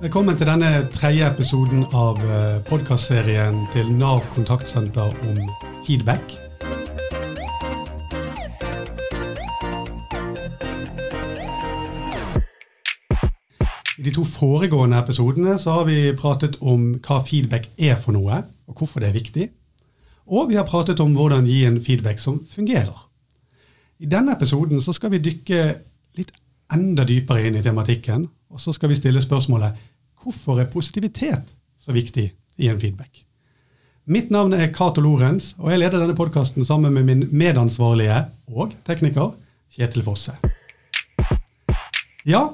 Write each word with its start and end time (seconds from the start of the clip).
Velkommen 0.00 0.32
til 0.32 0.48
denne 0.48 0.68
tredje 0.94 1.26
episoden 1.28 1.82
av 1.92 2.16
podkastserien 2.64 3.58
til 3.74 3.90
Nav 3.92 4.22
kontaktsenter 4.32 5.12
om 5.28 5.40
feedback. 5.84 6.24
I 13.98 14.06
de 14.06 14.14
to 14.16 14.24
foregående 14.24 15.02
episodene 15.04 15.58
så 15.60 15.76
har 15.76 15.84
vi 15.90 15.98
pratet 16.16 16.56
om 16.64 16.94
hva 17.04 17.20
feedback 17.28 17.68
er 17.76 18.00
for 18.00 18.16
noe, 18.16 18.40
og 18.72 18.80
hvorfor 18.80 19.04
det 19.04 19.10
er 19.10 19.18
viktig. 19.20 19.50
Og 20.32 20.48
vi 20.48 20.56
har 20.56 20.64
pratet 20.64 21.04
om 21.04 21.12
hvordan 21.12 21.44
gi 21.44 21.66
en 21.68 21.76
feedback 21.84 22.24
som 22.24 22.40
fungerer. 22.48 23.04
I 24.00 24.08
denne 24.08 24.32
episoden 24.32 24.80
så 24.80 24.96
skal 24.96 25.12
vi 25.12 25.20
dykke 25.28 25.62
litt 26.16 26.32
enda 26.72 27.04
dypere 27.04 27.50
inn 27.50 27.60
i 27.60 27.66
tematikken, 27.68 28.30
og 28.50 28.64
så 28.64 28.72
skal 28.72 28.88
vi 28.88 28.96
stille 28.98 29.20
spørsmålet 29.20 29.89
hvorfor 30.22 30.60
er 30.60 30.70
positivitet 30.70 31.52
så 31.80 31.92
viktig 31.92 32.30
i 32.58 32.68
en 32.68 32.80
feedback? 32.80 33.24
Mitt 34.10 34.30
navn 34.30 34.52
er 34.56 34.72
Cato 34.72 35.00
Lorentz, 35.00 35.54
og 35.58 35.70
jeg 35.70 35.82
leder 35.82 36.00
denne 36.00 36.16
podkasten 36.18 36.64
sammen 36.66 36.92
med 36.94 37.06
min 37.06 37.26
medansvarlige 37.30 38.24
og 38.50 38.72
tekniker 38.86 39.34
Kjetil 39.70 40.02
Fosse. 40.02 40.34
Ja, 42.26 42.48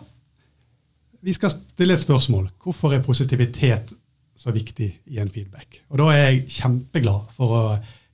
vi 1.23 1.33
skal 1.33 1.55
stille 1.55 1.97
et 1.97 2.05
spørsmål. 2.05 2.51
Hvorfor 2.63 2.93
er 2.93 3.03
positivitet 3.03 3.95
så 4.37 4.53
viktig 4.53 4.91
i 5.07 5.19
en 5.19 5.31
feedback? 5.31 5.81
Og 5.89 5.99
Da 5.99 6.11
er 6.13 6.23
jeg 6.29 6.45
kjempeglad 6.59 7.33
for 7.39 7.57
å 7.57 7.63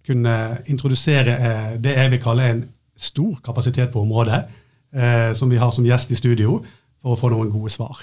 kunne 0.06 0.36
introdusere 0.66 1.34
eh, 1.36 1.74
det 1.82 1.96
jeg 1.96 2.10
vil 2.14 2.22
kalle 2.22 2.48
en 2.48 2.64
stor 2.96 3.40
kapasitet 3.44 3.90
på 3.92 4.00
området, 4.00 4.44
eh, 4.94 5.32
som 5.34 5.50
vi 5.50 5.58
har 5.58 5.70
som 5.72 5.84
gjest 5.86 6.10
i 6.10 6.18
studio, 6.18 6.62
for 7.02 7.14
å 7.14 7.18
få 7.18 7.32
noen 7.32 7.50
gode 7.50 7.70
svar. 7.74 7.98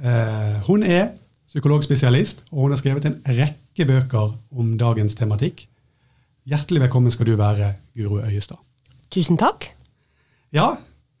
Eh, 0.00 0.54
hun 0.66 0.82
er 0.82 1.10
psykologspesialist, 1.52 2.44
og 2.50 2.64
hun 2.64 2.72
har 2.72 2.80
skrevet 2.80 3.04
en 3.06 3.18
rekke 3.28 3.86
bøker 3.86 4.32
om 4.56 4.72
dagens 4.80 5.14
tematikk. 5.18 5.66
Hjertelig 6.48 6.80
velkommen 6.86 7.12
skal 7.12 7.28
du 7.28 7.36
være, 7.36 7.74
Guro 7.96 8.22
Øyestad. 8.24 8.56
Tusen 9.12 9.36
takk. 9.36 9.68
Ja, 10.52 10.72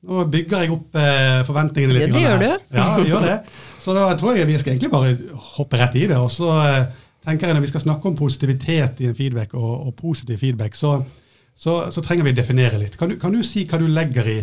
nå 0.02 0.24
bygger 0.32 0.64
jeg 0.64 0.72
opp 0.74 0.96
eh, 0.98 1.42
forventningene 1.46 1.94
litt. 1.94 2.08
Det, 2.08 2.16
det 2.16 2.24
gjør 2.24 2.40
du. 2.40 2.48
Ja, 2.74 2.86
vi 2.98 3.12
gjør 3.12 3.28
det. 3.28 3.36
Så 3.82 3.94
da 3.96 4.08
tror 4.18 4.36
jeg 4.38 4.48
vi 4.48 4.58
skal 4.58 4.74
egentlig 4.74 4.90
bare 4.90 5.14
hoppe 5.56 5.78
rett 5.78 5.94
i 5.98 6.06
det. 6.06 6.16
Og 6.16 6.30
så 6.30 6.50
eh, 6.62 6.90
tenker 7.26 7.50
jeg 7.50 7.56
når 7.56 7.64
vi 7.64 7.70
skal 7.72 7.82
snakke 7.82 8.08
om 8.08 8.16
positivitet 8.16 9.00
i 9.02 9.08
en 9.10 9.16
feedback, 9.18 9.54
og, 9.58 9.86
og 9.86 9.94
positiv 9.98 10.38
feedback, 10.38 10.76
så, 10.78 10.96
så, 11.54 11.78
så, 11.90 12.04
trenger 12.04 12.28
vi 12.28 12.34
definere 12.36 12.78
litt. 12.78 12.94
Kan 12.98 13.10
du, 13.10 13.16
kan 13.18 13.34
du, 13.34 13.42
si 13.46 13.64
hva 13.66 13.80
du 13.82 13.88
legger 13.90 14.28
i 14.30 14.36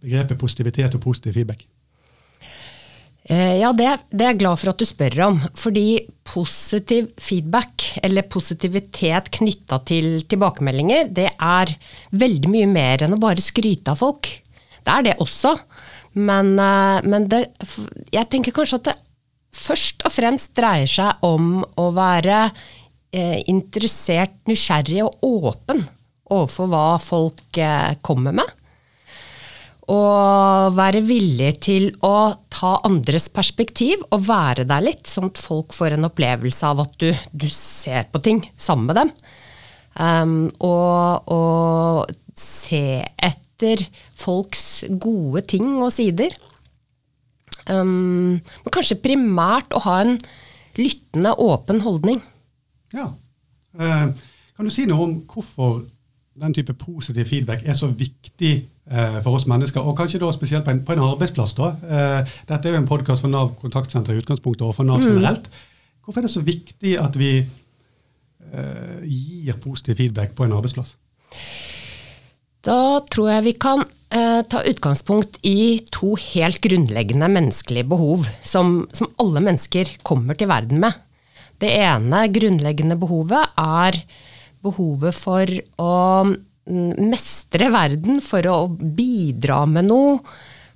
begrepet 0.00 0.40
positivitet 0.40 0.96
og 0.96 1.04
positiv 1.04 1.36
feedback? 1.36 1.66
Eh, 3.28 3.58
ja, 3.60 3.74
det, 3.76 3.88
det, 4.08 4.22
er 4.22 4.30
jeg 4.32 4.40
glad 4.40 4.60
for 4.60 4.72
at 4.72 4.80
du 4.80 4.86
spør 4.88 5.18
om. 5.26 5.38
Fordi 5.58 5.86
positiv 6.28 7.10
feedback, 7.20 7.84
eller 8.04 8.28
positivitet 8.30 9.28
knytta 9.36 9.82
til 9.88 10.22
tilbakemeldinger, 10.28 11.10
det 11.12 11.28
er 11.34 11.74
veldig 12.16 12.52
mye 12.52 12.70
mer 12.70 13.04
enn 13.04 13.16
å 13.18 13.20
bare 13.20 13.44
skryte 13.44 13.92
av 13.92 14.00
folk. 14.00 14.30
Det 14.80 14.94
er 14.94 15.04
det 15.10 15.18
også. 15.20 15.54
Men, 16.16 16.54
eh, 16.56 17.04
men 17.04 17.28
det, 17.28 17.44
jeg 18.14 18.30
tenker 18.32 18.56
kanskje 18.56 18.80
at 18.80 18.90
det 18.90 18.96
først 19.58 20.04
og 20.06 20.14
fremst 20.14 20.54
dreier 20.56 20.88
seg 20.88 21.24
om 21.26 21.60
å 21.76 21.88
være 21.92 22.46
eh, 22.48 23.44
interessert, 23.50 24.38
nysgjerrig 24.48 25.04
og 25.04 25.28
åpen 25.52 25.84
overfor 26.28 26.68
hva 26.68 26.88
folk 27.00 27.60
kommer 28.04 28.34
med. 28.36 28.48
Og 29.88 30.74
være 30.76 31.00
villig 31.06 31.52
til 31.64 31.86
å 32.04 32.34
ta 32.52 32.74
andres 32.84 33.30
perspektiv 33.32 34.02
og 34.12 34.26
være 34.26 34.66
der 34.68 34.84
litt, 34.84 35.06
sånn 35.08 35.30
at 35.30 35.40
folk 35.40 35.72
får 35.76 35.96
en 35.96 36.08
opplevelse 36.10 36.68
av 36.68 36.82
at 36.84 36.98
du, 37.00 37.08
du 37.32 37.46
ser 37.52 38.10
på 38.12 38.20
ting 38.24 38.42
sammen 38.60 38.90
med 38.90 39.00
dem. 39.00 39.12
Um, 39.98 40.34
og, 40.60 41.32
og 41.32 42.12
se 42.38 43.00
etter 43.16 43.82
folks 44.18 44.84
gode 45.00 45.46
ting 45.50 45.70
og 45.80 45.90
sider. 45.96 46.36
Um, 47.68 48.38
men 48.38 48.74
kanskje 48.74 49.00
primært 49.02 49.72
å 49.72 49.82
ha 49.88 50.00
en 50.04 50.18
lyttende, 50.78 51.32
åpen 51.32 51.82
holdning. 51.82 52.20
Ja. 52.94 53.10
Uh, 53.72 54.12
kan 54.56 54.68
du 54.68 54.74
si 54.74 54.84
noe 54.88 55.04
om 55.08 55.16
hvorfor 55.32 55.80
den 56.40 56.54
type 56.56 56.74
positiv 56.78 57.28
feedback 57.28 57.64
er 57.66 57.76
så 57.78 57.90
viktig 57.90 58.52
eh, 58.90 59.18
for 59.24 59.38
oss 59.38 59.46
mennesker, 59.50 59.80
og 59.80 59.96
kanskje 59.98 60.20
da 60.22 60.32
spesielt 60.34 60.66
på 60.66 60.74
en, 60.74 60.82
på 60.84 60.96
en 60.96 61.04
arbeidsplass? 61.10 61.54
da. 61.58 61.72
Eh, 61.84 62.34
dette 62.48 62.68
er 62.68 62.76
jo 62.76 62.82
en 62.82 62.90
podkast 62.90 63.26
for 63.26 63.32
Nav 63.32 63.54
kontaktsenter 63.60 64.14
i 64.14 64.22
utgangspunktet, 64.22 64.66
og 64.66 64.76
for 64.76 64.88
Nav 64.88 65.02
mm. 65.02 65.08
generelt. 65.10 65.50
Hvorfor 66.04 66.22
er 66.22 66.28
det 66.28 66.34
så 66.34 66.44
viktig 66.44 66.98
at 67.00 67.18
vi 67.18 67.32
gir 69.04 69.58
positiv 69.60 69.98
feedback 69.98 70.30
på 70.32 70.46
en 70.46 70.54
arbeidsplass? 70.56 70.94
Da 72.64 73.00
tror 73.06 73.30
jeg 73.30 73.44
vi 73.46 73.54
kan 73.60 73.84
eh, 74.10 74.40
ta 74.50 74.62
utgangspunkt 74.66 75.38
i 75.46 75.80
to 75.94 76.14
helt 76.18 76.60
grunnleggende 76.64 77.28
menneskelige 77.30 77.86
behov 77.88 78.26
som, 78.42 78.82
som, 78.92 79.12
alle 79.22 79.42
mennesker 79.44 79.94
kommer 80.06 80.38
til 80.38 80.50
verden 80.50 80.82
med. 80.82 80.96
Det 81.62 81.70
ene 81.78 82.26
grunnleggende 82.34 82.98
behovet 82.98 83.54
er 83.58 84.00
behovet 84.64 85.16
for 85.16 85.50
å 85.80 85.94
mm, 86.26 86.92
mestre 87.10 87.70
verden, 87.74 88.22
for 88.24 88.46
å 88.50 88.58
bidra 88.68 89.64
med 89.70 89.88
noe, 89.90 90.18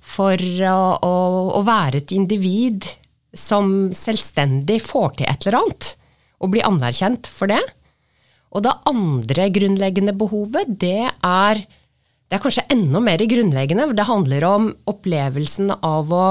for 0.03 0.37
å, 0.37 0.79
å, 0.99 1.13
å 1.59 1.61
være 1.65 2.03
et 2.03 2.15
individ 2.15 2.87
som 3.33 3.91
selvstendig 3.95 4.81
får 4.83 5.15
til 5.19 5.29
et 5.29 5.47
eller 5.47 5.61
annet, 5.61 5.93
og 6.43 6.51
bli 6.53 6.65
anerkjent 6.65 7.29
for 7.29 7.49
det. 7.51 7.61
Og 8.53 8.65
det 8.65 8.73
andre 8.89 9.47
grunnleggende 9.53 10.13
behovet, 10.17 10.75
det 10.81 11.07
er 11.09 11.63
det 12.33 12.39
er 12.39 12.41
kanskje 12.41 12.63
enda 12.73 12.97
mer 12.97 13.21
grunnleggende. 13.29 13.85
for 13.85 13.93
Det 13.93 14.09
handler 14.09 14.43
om 14.47 14.63
opplevelsen 14.89 15.69
av 15.85 16.09
å 16.09 16.27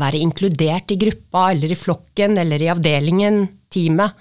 være 0.00 0.22
inkludert 0.24 0.94
i 0.94 0.96
gruppa 0.96 1.50
eller 1.52 1.72
i 1.72 1.76
flokken 1.76 2.38
eller 2.40 2.62
i 2.64 2.70
avdelingen, 2.72 3.42
teamet. 3.68 4.16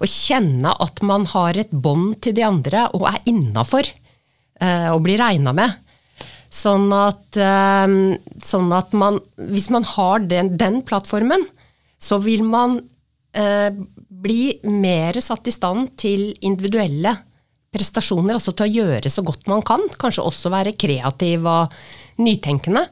Og 0.00 0.10
kjenne 0.10 0.74
at 0.82 1.02
man 1.06 1.26
har 1.34 1.58
et 1.58 1.72
bånd 1.72 2.16
til 2.24 2.36
de 2.36 2.44
andre 2.46 2.88
og 2.96 3.06
er 3.10 3.20
innafor 3.30 3.86
eh, 3.86 4.88
og 4.90 5.02
blir 5.06 5.20
regna 5.22 5.54
med. 5.56 5.76
Sånn 6.54 6.88
at, 6.94 7.38
eh, 7.38 7.98
sånn 8.46 8.74
at, 8.74 8.94
man, 8.94 9.20
hvis 9.50 9.70
man 9.74 9.86
har 9.94 10.24
den, 10.30 10.54
den 10.60 10.82
plattformen, 10.86 11.46
så 11.98 12.20
vil 12.22 12.44
man 12.46 12.80
eh, 13.34 13.70
bli 14.24 14.58
mer 14.70 15.18
satt 15.24 15.48
i 15.50 15.54
stand 15.54 15.94
til 16.00 16.32
individuelle 16.46 17.16
prestasjoner, 17.74 18.36
altså 18.36 18.54
til 18.54 18.68
å 18.68 18.84
gjøre 18.84 19.10
så 19.10 19.24
godt 19.26 19.48
man 19.50 19.64
kan. 19.66 19.82
Kanskje 19.98 20.24
også 20.24 20.52
være 20.54 20.76
kreativ 20.78 21.46
og 21.50 21.74
nytenkende. 22.22 22.84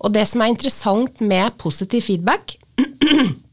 Og 0.00 0.14
det 0.14 0.24
som 0.30 0.40
er 0.40 0.52
interessant 0.52 1.20
med 1.20 1.58
positiv 1.60 2.06
feedback, 2.08 2.56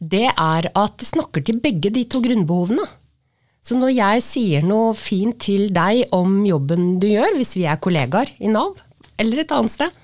det 0.00 0.28
er 0.28 0.68
at 0.76 0.96
det 1.00 1.08
snakker 1.08 1.44
til 1.46 1.60
begge 1.62 1.92
de 1.92 2.04
to 2.10 2.20
grunnbehovene. 2.24 2.84
Så 3.66 3.74
når 3.78 3.94
jeg 3.96 4.22
sier 4.22 4.66
noe 4.66 4.92
fint 4.94 5.40
til 5.42 5.70
deg 5.74 6.12
om 6.14 6.44
jobben 6.46 6.96
du 7.02 7.08
gjør, 7.10 7.34
hvis 7.38 7.56
vi 7.58 7.64
er 7.66 7.80
kollegaer 7.82 8.30
i 8.38 8.50
Nav 8.52 8.76
eller 9.18 9.42
et 9.42 9.54
annet 9.56 9.72
sted, 9.72 9.94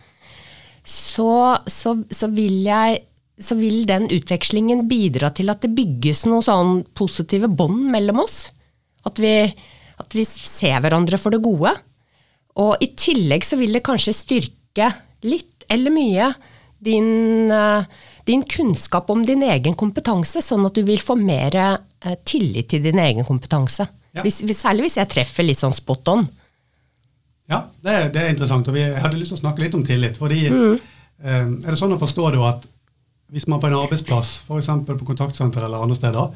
så, 0.82 1.60
så, 1.70 1.94
så, 2.10 2.28
vil, 2.32 2.56
jeg, 2.66 3.04
så 3.38 3.54
vil 3.58 3.84
den 3.86 4.08
utvekslingen 4.10 4.86
bidra 4.90 5.30
til 5.36 5.52
at 5.52 5.62
det 5.62 5.74
bygges 5.76 6.24
noen 6.26 6.42
sånn 6.42 6.72
positive 6.98 7.50
bånd 7.52 7.84
mellom 7.92 8.24
oss. 8.24 8.48
At 9.06 9.20
vi, 9.22 9.36
at 10.02 10.16
vi 10.16 10.26
ser 10.26 10.80
hverandre 10.82 11.20
for 11.20 11.34
det 11.34 11.42
gode. 11.44 11.76
Og 12.62 12.82
i 12.82 12.90
tillegg 12.98 13.46
så 13.46 13.60
vil 13.60 13.76
det 13.76 13.84
kanskje 13.86 14.16
styrke 14.16 14.90
litt 15.22 15.68
eller 15.70 15.94
mye 15.94 16.32
din, 16.82 17.50
eh, 17.50 17.84
din, 18.28 18.44
kunnskap 18.48 19.10
om 19.10 19.24
din 19.26 19.42
egen 19.46 19.74
kompetanse, 19.78 20.42
sånn 20.44 20.66
at 20.68 20.76
du 20.76 20.84
vil 20.86 21.00
få 21.02 21.16
mer 21.18 21.56
eh, 21.58 22.14
tillit 22.24 22.70
til 22.72 22.84
din 22.84 23.00
egen 23.02 23.26
kompetanse. 23.28 23.88
Ja. 24.12 24.24
Hvis, 24.26 24.42
særlig 24.58 24.88
hvis 24.88 24.98
jeg 25.00 25.10
treffer 25.10 25.46
litt 25.46 25.60
sånn 25.62 25.74
spot 25.76 26.12
on. 26.12 26.26
Ja, 27.50 27.64
det, 27.82 28.12
det, 28.14 28.22
er 28.22 28.32
interessant. 28.32 28.68
og 28.68 28.76
Vi 28.76 28.84
hadde 28.84 29.18
lyst 29.18 29.32
til 29.34 29.40
å 29.40 29.42
snakke 29.44 29.64
litt 29.64 29.74
om 29.76 29.84
tillit. 29.86 30.18
fordi 30.20 30.44
mm. 30.52 30.78
eh, 31.24 31.42
Er 31.42 31.70
det 31.70 31.80
sånn 31.80 31.96
å 31.96 32.00
forstå 32.00 32.30
da 32.36 32.46
at 32.52 32.68
hvis 33.32 33.48
man 33.48 33.60
på 33.62 33.70
en 33.70 33.78
arbeidsplass, 33.78 34.42
f.eks. 34.44 34.68
på 34.84 35.06
kontaktsenter 35.08 35.64
eller 35.64 35.80
andre 35.80 35.96
steder, 35.96 36.32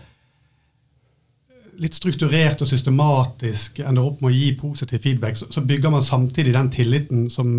litt 1.82 1.96
strukturert 1.96 2.62
og 2.64 2.70
systematisk 2.70 3.82
ender 3.84 4.06
opp 4.08 4.22
med 4.24 4.30
å 4.30 4.36
gi 4.36 4.52
positiv 4.56 5.02
feedback, 5.04 5.36
så, 5.36 5.48
så 5.52 5.60
bygger 5.60 5.92
man 5.92 6.04
samtidig 6.04 6.54
den 6.56 6.70
tilliten 6.72 7.26
som, 7.32 7.50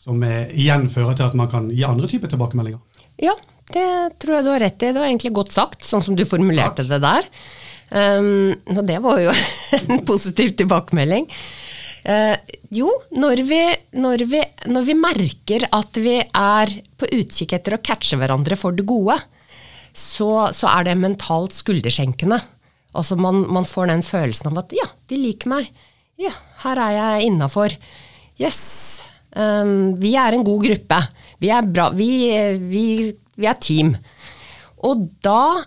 som 0.00 0.22
er, 0.24 0.48
igjen 0.56 0.88
fører 0.88 1.18
til 1.18 1.28
at 1.28 1.36
man 1.36 1.50
kan 1.52 1.68
gi 1.68 1.84
andre 1.84 2.08
typer 2.08 2.32
tilbakemeldinger. 2.32 2.80
Ja, 3.20 3.34
det 3.74 3.88
tror 4.22 4.38
jeg 4.38 4.46
du 4.46 4.52
har 4.52 4.62
rett 4.64 4.82
i. 4.82 4.92
Det 4.92 5.00
var 5.00 5.08
egentlig 5.08 5.34
godt 5.36 5.54
sagt, 5.54 5.82
sånn 5.86 6.04
som 6.04 6.16
du 6.18 6.24
formulerte 6.28 6.84
Takk. 6.84 6.92
det 6.92 7.00
der. 7.04 7.28
Um, 7.90 8.54
og 8.70 8.84
det 8.86 9.00
var 9.02 9.18
jo 9.18 9.32
en 9.80 10.04
positiv 10.06 10.54
tilbakemelding. 10.60 11.26
Uh, 12.06 12.36
jo, 12.72 12.92
når 13.12 13.42
vi, 13.48 13.60
når, 13.98 14.24
vi, 14.30 14.40
når 14.70 14.86
vi, 14.86 14.96
merker 14.96 15.66
at 15.74 15.98
vi 16.00 16.16
er 16.22 16.72
på 16.96 17.10
utkikk 17.18 17.58
etter 17.58 17.76
å 17.76 17.82
catche 17.84 18.16
hverandre 18.20 18.56
for 18.56 18.76
det 18.76 18.86
gode, 18.88 19.18
så, 19.90 20.48
så 20.54 20.70
er 20.70 20.86
det 20.86 21.00
mentalt 21.00 21.56
skulderskjenkende. 21.56 22.38
Altså 22.96 23.18
man, 23.20 23.42
man, 23.52 23.66
får 23.68 23.90
den 23.90 24.04
følelsen 24.06 24.50
av 24.50 24.62
at 24.64 24.74
ja, 24.74 24.86
de 25.10 25.18
liker 25.18 25.50
meg. 25.52 25.70
Ja, 26.20 26.32
her 26.64 26.80
er 26.86 26.94
jeg 26.96 27.30
innafor. 27.30 27.74
Yes. 28.40 28.62
Um, 29.34 29.96
vi 30.00 30.14
er 30.18 30.34
en 30.34 30.46
god 30.46 30.64
gruppe. 30.66 31.00
Vi 31.42 31.50
er 31.54 31.68
bra. 31.68 31.90
Vi, 31.94 32.10
vi, 32.70 32.84
vi 33.40 33.48
er 33.50 33.60
team. 33.60 33.94
Og 34.86 35.08
da 35.24 35.64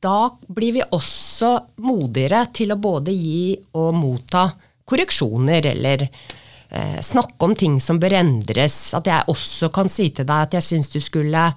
da 0.00 0.30
blir 0.48 0.72
vi 0.72 0.82
også 0.96 1.50
modigere 1.84 2.46
til 2.56 2.72
å 2.72 2.78
både 2.80 3.12
gi 3.12 3.52
og 3.76 3.92
motta 3.98 4.46
korreksjoner, 4.88 5.66
eller 5.74 6.06
eh, 6.06 7.00
snakke 7.04 7.44
om 7.44 7.54
ting 7.54 7.76
som 7.84 8.00
bør 8.00 8.16
endres. 8.22 8.78
At 8.96 9.10
jeg 9.10 9.28
også 9.30 9.68
kan 9.74 9.92
si 9.92 10.08
til 10.16 10.24
deg 10.24 10.46
at 10.48 10.56
jeg 10.56 10.66
syns 10.70 10.88
du 10.92 10.98
skulle 11.04 11.50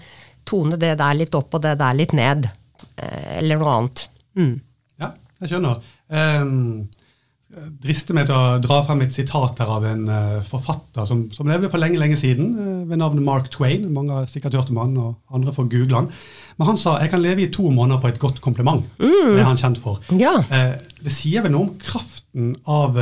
tone 0.44 0.80
det 0.80 0.98
der 1.00 1.16
litt 1.16 1.36
opp 1.40 1.56
og 1.56 1.64
det 1.64 1.78
der 1.80 1.96
litt 1.96 2.16
ned. 2.18 2.50
Eh, 2.98 3.40
eller 3.40 3.62
noe 3.62 3.78
annet. 3.78 4.06
Mm. 4.36 4.54
Ja, 5.00 5.14
jeg 5.40 5.54
skjønner. 5.54 5.80
Um, 6.12 6.90
drister 7.84 8.16
meg 8.18 8.28
til 8.30 8.36
å 8.36 8.60
dra 8.64 8.80
frem 8.88 9.04
et 9.06 9.14
sitat 9.14 9.60
her 9.62 9.72
av 9.76 9.86
en 9.88 10.06
uh, 10.10 10.46
forfatter 10.48 11.06
som, 11.10 11.26
som, 11.34 11.50
levde 11.50 11.70
for 11.72 11.82
lenge 11.82 12.00
lenge 12.02 12.18
siden, 12.20 12.54
uh, 12.58 12.72
ved 12.90 13.00
navn 13.02 13.22
Mark 13.26 13.52
Twain. 13.54 13.86
Mange 13.94 14.16
har 14.16 14.32
sikkert 14.32 14.58
hørt 14.58 14.72
om 14.74 14.82
han, 14.82 14.98
og 14.98 15.36
andre 15.36 15.54
får 15.56 15.70
google 15.72 16.02
han. 16.02 16.10
Men 16.58 16.72
han 16.72 16.80
sa 16.82 16.98
jeg 17.02 17.12
kan 17.14 17.22
leve 17.24 17.46
i 17.46 17.52
to 17.54 17.70
måneder 17.74 18.02
på 18.02 18.10
et 18.10 18.20
godt 18.22 18.42
kompliment. 18.42 18.86
Mm. 19.00 19.36
Det 19.36 19.40
er 19.44 19.50
han 19.50 19.62
kjent 19.62 19.82
for. 19.84 20.02
Ja. 20.20 20.36
Uh, 20.50 20.74
det 21.04 21.14
sier 21.14 21.46
vel 21.46 21.56
noe 21.56 21.68
om 21.68 21.78
kraften 21.82 22.54
av 22.70 22.98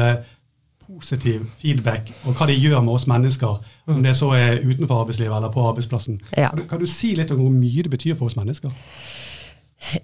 positiv 0.92 1.46
feedback 1.62 2.10
og 2.28 2.36
hva 2.36 2.50
det 2.50 2.58
gjør 2.60 2.82
med 2.84 2.98
oss 2.98 3.08
mennesker, 3.08 3.62
mm. 3.88 3.96
om 3.96 4.04
det 4.04 4.18
så 4.20 4.34
er 4.36 4.60
utenfor 4.66 5.06
arbeidslivet 5.06 5.38
eller 5.38 5.54
på 5.54 5.64
arbeidsplassen. 5.70 6.20
Ja. 6.36 6.50
Kan, 6.52 6.60
du, 6.60 6.68
kan 6.74 6.82
du 6.84 6.90
si 6.90 7.14
litt 7.16 7.32
om 7.32 7.40
hvor 7.40 7.54
mye 7.56 7.86
det 7.86 7.94
betyr 7.94 8.18
for 8.20 8.28
oss 8.28 8.36
mennesker? 8.40 8.74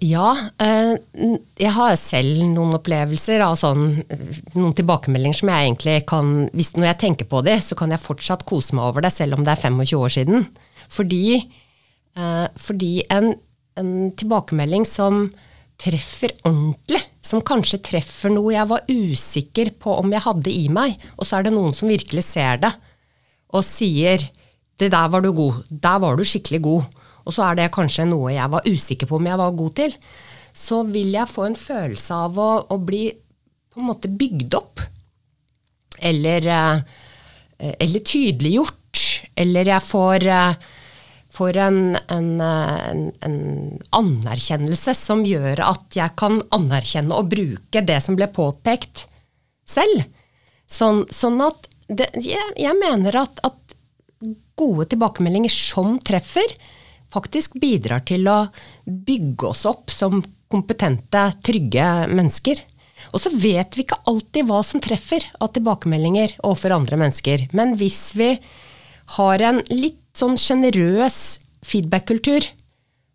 Ja, 0.02 0.32
eh, 0.58 0.96
jeg 1.62 1.70
har 1.76 1.92
selv 2.00 2.40
noen 2.50 2.74
opplevelser 2.76 3.44
av 3.46 3.54
sånn, 3.60 3.92
noen 4.56 4.74
tilbakemeldinger 4.76 5.38
som 5.38 5.52
jeg 5.52 5.68
egentlig 5.68 5.94
kan 6.10 6.32
hvis 6.50 6.72
Når 6.74 6.88
jeg 6.90 6.98
tenker 7.04 7.28
på 7.30 7.44
de, 7.46 7.54
så 7.62 7.78
kan 7.78 7.94
jeg 7.94 8.02
fortsatt 8.02 8.42
kose 8.48 8.74
meg 8.74 8.88
over 8.88 9.06
det, 9.06 9.12
selv 9.14 9.38
om 9.38 9.46
det 9.46 9.54
er 9.54 9.62
25 9.62 10.00
år 10.00 10.14
siden. 10.16 10.48
Fordi, 10.90 11.22
eh, 12.18 12.46
fordi 12.58 12.92
en, 13.14 13.30
en 13.78 13.94
tilbakemelding 14.18 14.88
som 14.88 15.28
treffer 15.78 16.34
ordentlig, 16.42 17.04
som 17.22 17.44
kanskje 17.46 17.78
treffer 17.86 18.34
noe 18.34 18.56
jeg 18.56 18.66
var 18.66 18.90
usikker 18.90 19.76
på 19.78 19.94
om 20.00 20.10
jeg 20.10 20.26
hadde 20.26 20.50
i 20.50 20.66
meg, 20.74 20.98
og 21.14 21.28
så 21.28 21.38
er 21.38 21.46
det 21.46 21.54
noen 21.54 21.76
som 21.76 21.90
virkelig 21.90 22.26
ser 22.26 22.58
det, 22.64 22.74
og 23.54 23.62
sier 23.64 24.26
'det 24.78 24.90
der 24.90 25.08
var 25.08 25.22
du 25.22 25.32
god', 25.32 25.62
der 25.70 25.98
var 25.98 26.16
du 26.16 26.24
skikkelig 26.26 26.62
god' 26.62 26.97
og 27.28 27.36
så 27.36 27.50
er 27.50 27.58
det 27.58 27.72
kanskje 27.74 28.08
noe 28.08 28.32
jeg 28.32 28.52
var 28.54 28.66
usikker 28.66 29.10
på 29.10 29.18
om 29.18 29.28
jeg 29.28 29.40
var 29.40 29.56
god 29.58 29.74
til, 29.76 29.96
så 30.56 30.80
vil 30.88 31.12
jeg 31.14 31.30
få 31.30 31.44
en 31.50 31.58
følelse 31.58 32.20
av 32.26 32.40
å, 32.40 32.50
å 32.72 32.78
bli 32.80 33.04
på 33.68 33.82
en 33.82 33.90
måte 33.90 34.10
bygd 34.10 34.56
opp. 34.58 34.82
Eller, 36.08 36.46
eh, 36.48 37.74
eller 37.78 38.04
tydeliggjort. 38.06 39.02
Eller 39.38 39.70
jeg 39.70 39.84
får, 39.84 40.26
eh, 40.26 40.54
får 41.36 41.60
en, 41.62 41.78
en, 42.10 42.30
en, 42.40 43.04
en, 43.28 43.38
anerkjennelse 43.94 44.96
som 44.96 45.22
gjør 45.26 45.62
at 45.66 45.98
jeg 46.00 46.16
kan 46.18 46.40
anerkjenne 46.54 47.14
og 47.14 47.30
bruke 47.34 47.84
det 47.84 48.00
som 48.02 48.18
ble 48.18 48.30
påpekt, 48.32 49.04
selv. 49.68 50.08
Sånn, 50.68 51.04
sånn 51.12 51.38
at 51.44 51.68
det, 51.88 52.08
jeg, 52.24 52.50
jeg, 52.56 52.74
mener 52.80 53.20
at, 53.20 53.38
at 53.44 53.76
gode 54.58 54.88
tilbakemeldinger 54.90 55.52
som 55.52 55.98
treffer, 56.04 56.56
faktisk 57.14 57.58
bidrar 57.60 58.04
til 58.08 58.28
å 58.28 58.40
bygge 58.84 59.50
oss 59.50 59.64
opp 59.68 59.92
som 59.92 60.20
kompetente, 60.52 61.28
trygge 61.44 61.86
mennesker. 62.12 62.60
Og 63.14 63.22
så 63.22 63.32
vet 63.32 63.76
vi 63.76 63.84
ikke 63.84 64.00
alltid 64.10 64.48
hva 64.48 64.60
som 64.66 64.82
treffer 64.82 65.24
av 65.40 65.52
tilbakemeldinger 65.54 66.38
overfor 66.42 66.74
andre 66.76 66.98
mennesker. 67.00 67.46
Men 67.56 67.76
hvis 67.80 68.12
vi 68.18 68.32
har 69.16 69.44
en 69.44 69.62
litt 69.72 70.02
sånn 70.18 70.36
sjenerøs 70.40 71.20
feedback-kultur, 71.64 72.44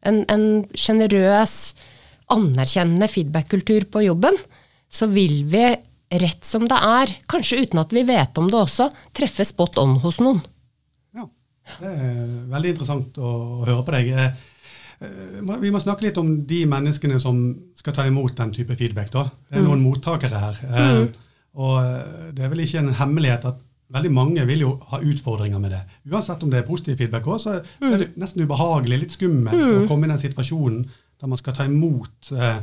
en 0.03 0.45
sjenerøs, 0.75 1.57
anerkjennende 2.33 3.09
feedback-kultur 3.11 3.87
på 3.91 4.05
jobben, 4.07 4.37
så 4.93 5.09
vil 5.11 5.43
vi 5.49 5.67
rett 6.21 6.45
som 6.45 6.65
det 6.69 6.77
er, 6.77 7.11
kanskje 7.29 7.63
uten 7.63 7.81
at 7.81 7.93
vi 7.95 8.05
vet 8.07 8.37
om 8.37 8.49
det 8.51 8.59
også, 8.59 8.89
treffe 9.15 9.45
spot 9.47 9.79
on 9.81 9.97
hos 10.03 10.19
noen. 10.21 10.41
Det 11.79 11.89
er 11.89 12.23
veldig 12.51 12.73
interessant 12.73 13.19
å, 13.19 13.33
høre 13.63 13.83
på 13.85 13.95
deg. 13.95 14.09
Eh, 14.13 14.47
eh, 15.07 15.59
vi 15.63 15.71
må 15.73 15.81
snakke 15.83 16.07
litt 16.07 16.19
om 16.21 16.33
de 16.47 16.63
menneskene 16.69 17.19
som 17.23 17.43
skal 17.79 17.97
ta 17.97 18.07
imot 18.09 18.35
den 18.39 18.53
type 18.55 18.77
feedback. 18.79 19.11
Da. 19.13 19.27
Det 19.49 19.61
er 19.61 19.67
noen 19.67 19.81
mm. 19.81 19.85
mottakere 19.87 20.41
her. 20.41 20.63
Eh, 20.69 20.89
mm. 20.99 21.29
Og 21.63 22.33
det 22.33 22.43
er 22.43 22.49
vel 22.49 22.63
ikke 22.63 22.81
en 22.81 22.95
hemmelighet 22.97 23.45
at 23.45 23.61
veldig 23.93 24.11
mange 24.13 24.43
vil 24.49 24.63
jo 24.63 24.71
ha 24.89 24.99
utfordringer 25.05 25.61
med 25.61 25.75
det. 25.75 25.81
Uansett 26.09 26.41
om 26.43 26.49
det 26.49 26.63
er 26.63 26.67
positiv 26.67 26.97
feedback 26.97 27.27
òg, 27.29 27.41
så 27.43 27.59
er 27.59 27.65
det 27.83 28.07
mm. 28.07 28.15
nesten 28.23 28.45
ubehagelig, 28.45 29.03
litt 29.03 29.17
skummelt 29.17 29.61
å 29.61 29.83
komme 29.89 30.09
i 30.09 30.13
den 30.13 30.21
situasjonen 30.23 30.79
der 31.21 31.29
man 31.31 31.39
skal 31.39 31.55
ta 31.55 31.67
imot 31.69 32.31
eh, 32.35 32.57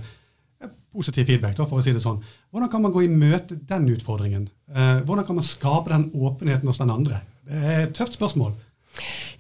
positiv 0.93 1.29
feedback, 1.31 1.55
da, 1.57 1.67
for 1.71 1.81
å 1.81 1.85
si 1.85 1.95
det 1.95 2.03
sånn. 2.03 2.19
Hvordan 2.51 2.71
kan 2.73 2.83
man 2.85 2.93
gå 2.95 3.05
i 3.07 3.13
møte 3.13 3.57
den 3.57 3.87
utfordringen? 3.93 4.49
Eh, 4.75 4.99
hvordan 5.07 5.27
kan 5.29 5.39
man 5.39 5.47
skape 5.47 5.93
den 5.93 6.09
åpenheten 6.13 6.69
hos 6.69 6.83
den 6.83 6.93
andre? 6.93 7.23
Det 7.47 7.61
er 7.61 7.85
et 7.87 7.95
tøft 7.97 8.19
spørsmål. 8.19 8.53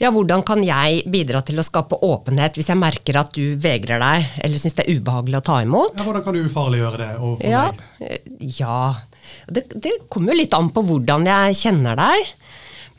Ja, 0.00 0.08
hvordan 0.14 0.42
kan 0.46 0.62
jeg 0.64 1.02
bidra 1.12 1.42
til 1.44 1.60
å 1.60 1.64
skape 1.66 1.98
åpenhet 2.06 2.56
hvis 2.56 2.70
jeg 2.70 2.80
merker 2.80 3.18
at 3.20 3.34
du 3.36 3.56
vegrer 3.60 4.00
deg, 4.00 4.28
eller 4.46 4.60
syns 4.62 4.78
det 4.78 4.86
er 4.86 5.00
ubehagelig 5.00 5.40
å 5.40 5.46
ta 5.50 5.58
imot? 5.64 5.98
Ja, 5.98 6.06
Hvordan 6.06 6.24
kan 6.24 6.36
du 6.38 6.44
ufarliggjøre 6.46 7.00
det 7.02 7.08
overfor 7.18 7.50
ja, 7.50 7.64
meg? 7.74 8.30
Ja, 8.56 8.78
det, 9.52 9.66
det 9.74 9.96
kommer 10.08 10.32
jo 10.32 10.40
litt 10.40 10.56
an 10.56 10.70
på 10.72 10.84
hvordan 10.88 11.28
jeg 11.28 11.58
kjenner 11.60 11.98
deg. 12.00 12.30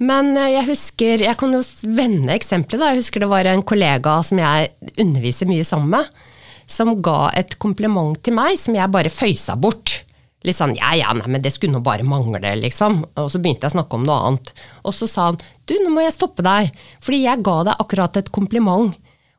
Men 0.01 0.35
eh, 0.35 0.51
jeg 0.57 0.67
husker, 0.71 1.25
jeg 1.25 1.37
kan 1.39 1.55
jo 1.55 1.63
vende 1.97 2.35
eksempelet. 2.35 2.81
da, 2.81 2.91
Jeg 2.91 3.03
husker 3.03 3.23
det 3.23 3.31
var 3.31 3.49
en 3.49 3.65
kollega 3.65 4.19
som 4.25 4.41
jeg 4.41 4.71
underviser 5.01 5.49
mye 5.49 5.65
sammen 5.67 5.95
med, 5.97 6.29
som 6.71 6.93
ga 7.03 7.31
et 7.37 7.57
kompliment 7.61 8.17
til 8.23 8.37
meg 8.37 8.59
som 8.59 8.77
jeg 8.77 8.93
bare 8.93 9.11
føysa 9.13 9.57
bort. 9.59 10.01
Litt 10.41 10.57
sånn 10.57 10.73
ja 10.73 10.95
ja, 10.97 11.11
nei, 11.13 11.27
men 11.29 11.43
det 11.43 11.51
skulle 11.53 11.75
nå 11.75 11.83
bare 11.85 12.05
mangle, 12.07 12.55
liksom. 12.63 13.03
Og 13.21 13.29
så 13.29 13.41
begynte 13.41 13.67
jeg 13.67 13.75
å 13.75 13.77
snakke 13.77 13.97
om 13.97 14.05
noe 14.07 14.21
annet. 14.25 14.53
Og 14.89 14.95
så 14.97 15.09
sa 15.09 15.29
han 15.29 15.37
du, 15.69 15.75
nå 15.77 15.91
må 15.93 16.05
jeg 16.05 16.15
stoppe 16.15 16.45
deg, 16.45 16.71
fordi 17.03 17.23
jeg 17.27 17.45
ga 17.45 17.57
deg 17.69 17.83
akkurat 17.83 18.17
et 18.17 18.31
kompliment. 18.33 18.95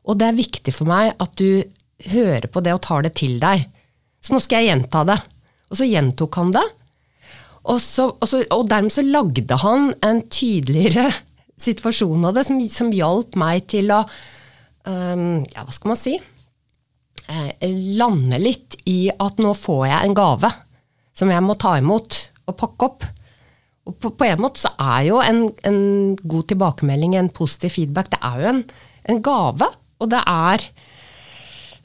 Og 0.07 0.19
det 0.19 0.29
er 0.29 0.39
viktig 0.39 0.75
for 0.75 0.87
meg 0.87 1.11
at 1.19 1.35
du 1.39 1.63
hører 2.13 2.47
på 2.51 2.63
det 2.63 2.75
og 2.75 2.81
tar 2.87 3.03
det 3.03 3.13
til 3.19 3.35
deg. 3.43 3.67
Så 4.23 4.31
nå 4.31 4.39
skal 4.43 4.63
jeg 4.63 4.71
gjenta 4.71 5.03
det. 5.11 5.19
Og 5.71 5.79
så 5.79 5.89
gjentok 5.89 6.39
han 6.39 6.55
det. 6.55 6.63
Og, 7.63 7.79
så, 7.79 8.09
og, 8.11 8.25
så, 8.27 8.43
og 8.51 8.67
dermed 8.71 8.91
så 8.91 9.03
lagde 9.03 9.59
han 9.59 9.91
en 10.03 10.23
tydeligere 10.31 11.09
situasjon 11.67 12.27
av 12.27 12.35
det, 12.37 12.47
som, 12.47 12.59
som 12.71 12.91
hjalp 12.95 13.35
meg 13.39 13.67
til 13.71 13.91
å 13.91 14.03
um, 14.87 15.43
Ja, 15.51 15.63
hva 15.63 15.71
skal 15.71 15.93
man 15.93 15.99
si? 15.99 16.17
Eh, 17.23 17.71
lande 17.99 18.39
litt 18.39 18.75
i 18.89 19.07
at 19.11 19.39
nå 19.39 19.53
får 19.55 19.85
jeg 19.87 20.07
en 20.07 20.15
gave 20.17 20.51
som 21.17 21.31
jeg 21.31 21.45
må 21.45 21.57
ta 21.59 21.75
imot 21.79 22.19
og 22.49 22.57
pakke 22.59 22.89
opp. 22.89 23.05
Og 23.89 23.95
på, 23.99 24.13
på 24.15 24.27
en 24.27 24.41
måte 24.41 24.63
så 24.63 24.71
er 24.79 25.07
jo 25.09 25.19
en, 25.23 25.45
en, 25.67 25.79
god 26.19 26.47
tilbakemelding, 26.51 27.17
en 27.19 27.31
positiv 27.35 27.75
feedback, 27.75 28.13
det 28.13 28.21
er 28.23 28.41
jo 28.41 28.51
en, 28.53 28.61
en 29.11 29.23
gave. 29.23 29.67
Og 30.03 30.11
det 30.11 30.21
er, 30.27 30.67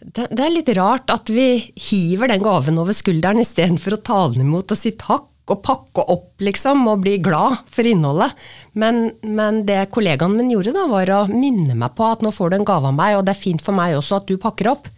det, 0.05 0.29
det, 0.31 0.45
er 0.45 0.55
litt 0.55 0.71
rart 0.79 1.11
at 1.15 1.31
vi 1.33 1.51
hiver 1.89 2.31
den 2.31 2.45
gaven 2.45 2.79
over 2.81 2.97
skulderen 2.97 3.43
istedenfor 3.43 3.99
å 3.99 4.05
ta 4.11 4.21
den 4.33 4.47
imot 4.47 4.75
og 4.75 4.81
si 4.81 4.95
takk 4.99 5.27
og 5.49 5.63
pakke 5.65 6.05
opp, 6.13 6.43
liksom, 6.45 6.83
og 6.93 7.03
bli 7.07 7.17
glad 7.25 7.63
for 7.73 7.89
innholdet. 7.89 8.35
Men, 8.79 9.09
men 9.25 9.63
det 9.69 9.87
kollegaen 9.95 10.37
min 10.37 10.53
gjorde, 10.53 10.75
da, 10.77 10.85
var 10.91 11.13
å 11.15 11.23
minne 11.33 11.77
meg 11.79 11.95
på 11.97 12.05
at 12.05 12.23
nå 12.25 12.33
får 12.35 12.53
du 12.53 12.59
en 12.59 12.69
gave 12.69 12.91
av 12.91 12.97
meg, 12.97 13.17
og 13.17 13.25
det 13.25 13.33
er 13.33 13.41
fint 13.47 13.65
for 13.65 13.77
meg 13.77 13.97
også 13.97 14.21
at 14.21 14.29
du 14.29 14.37
pakker 14.41 14.71
opp. 14.75 14.91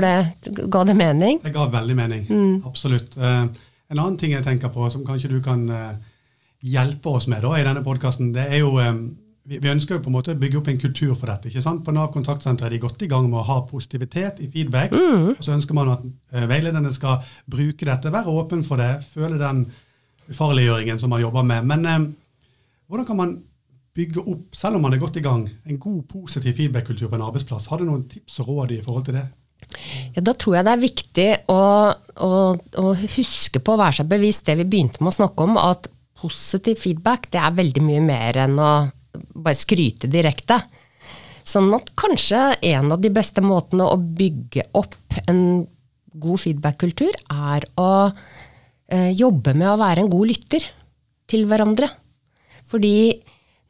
Det, 0.00 0.68
ga 0.72 0.84
det 0.88 0.96
mening? 0.96 1.42
Det 1.42 1.52
ga 1.52 1.66
veldig 1.68 1.96
mening. 1.96 2.24
Mm. 2.30 2.62
Absolutt. 2.66 3.16
Uh, 3.16 3.50
en 3.92 3.98
annen 3.98 4.16
ting 4.18 4.32
jeg 4.32 4.44
tenker 4.46 4.72
på, 4.72 4.88
som 4.90 5.04
kanskje 5.04 5.28
du 5.34 5.40
kan 5.44 5.66
uh, 5.68 5.92
hjelpe 6.62 7.12
oss 7.12 7.28
med 7.28 7.42
da, 7.44 7.52
i 7.58 7.66
denne 7.66 7.82
podkasten, 7.84 8.32
det 8.32 8.46
er 8.48 8.62
jo 8.62 8.78
um, 8.78 9.02
vi, 9.44 9.58
vi, 9.58 9.68
ønsker 9.68 9.96
jo 9.96 10.02
på 10.04 10.10
en 10.10 10.16
måte 10.16 10.32
å 10.32 10.38
bygge 10.38 10.60
opp 10.60 10.68
en 10.70 10.80
kultur 10.80 11.12
for 11.18 11.28
dette. 11.28 11.50
ikke 11.50 11.64
sant? 11.64 11.82
På 11.84 11.94
Nav 11.94 12.12
kontaktsenter 12.14 12.68
er 12.68 12.76
de 12.76 12.82
godt 12.82 13.02
i 13.02 13.10
gang 13.10 13.26
med 13.28 13.40
å 13.40 13.46
ha 13.48 13.58
positivitet 13.66 14.38
i 14.40 14.48
feedback. 14.52 14.94
Mm. 14.94 15.32
og 15.34 15.44
Så 15.44 15.54
ønsker 15.56 15.76
man 15.76 15.92
at 15.96 16.04
uh, 16.06 16.44
veilederne 16.50 16.92
skal 16.94 17.24
bruke 17.50 17.88
dette, 17.88 18.12
være 18.14 18.32
åpen 18.32 18.62
for 18.66 18.80
det, 18.80 18.94
føle 19.12 19.40
den 19.40 19.66
ufarliggjøringen 20.30 21.00
som 21.02 21.10
man 21.10 21.24
jobber 21.24 21.44
med. 21.46 21.66
Men 21.68 21.88
um, 21.90 22.06
hvordan 22.86 23.08
kan 23.08 23.18
man 23.18 23.36
bygge 23.92 24.22
opp, 24.24 24.54
selv 24.56 24.78
om 24.78 24.86
man 24.86 24.94
er 24.94 25.02
godt 25.02 25.18
i 25.20 25.24
gang, 25.24 25.44
en 25.66 25.78
god, 25.78 26.02
positiv 26.08 26.54
feedback-kultur 26.56 27.10
på 27.10 27.18
en 27.18 27.26
arbeidsplass? 27.26 27.68
Har 27.68 27.82
du 27.82 27.88
noen 27.88 28.06
tips 28.08 28.38
og 28.40 28.48
råd 28.48 28.78
i 28.78 28.82
forhold 28.84 29.10
til 29.10 29.18
det? 29.18 29.26
Ja, 30.16 30.22
da 30.24 30.34
tror 30.36 30.56
jeg 30.58 30.66
det 30.66 30.74
er 30.74 30.82
viktig 30.82 31.28
å, 31.52 31.62
å, 31.92 32.30
å, 32.82 32.94
huske 33.16 33.62
på 33.62 33.74
å 33.74 33.80
være 33.80 34.00
seg 34.00 34.10
bevisst 34.10 34.46
det 34.48 34.58
vi 34.60 34.68
begynte 34.68 35.02
med 35.02 35.12
å 35.12 35.18
snakke 35.20 35.46
om, 35.46 35.58
at 35.60 35.88
positiv 36.22 36.78
feedback 36.82 37.28
det 37.32 37.40
er 37.42 37.56
veldig 37.56 37.82
mye 37.84 38.02
mer 38.04 38.38
enn 38.44 38.58
å 38.60 38.72
bare 39.12 39.58
skryte 39.58 40.10
direkte. 40.10 40.60
Sånn 41.42 41.72
at 41.74 41.90
kanskje 41.98 42.52
en 42.70 42.92
av 42.94 43.00
de 43.02 43.10
beste 43.12 43.42
måtene 43.44 43.88
å 43.88 43.98
bygge 43.98 44.68
opp 44.78 44.96
en 45.26 45.64
god 46.12 46.42
feedback-kultur, 46.42 47.16
er 47.32 47.66
å 47.80 47.90
eh, 48.06 49.10
jobbe 49.16 49.54
med 49.56 49.70
å 49.72 49.78
være 49.80 50.04
en 50.04 50.12
god 50.12 50.28
lytter 50.28 50.66
til 51.30 51.46
hverandre. 51.48 51.88
Fordi 52.68 52.94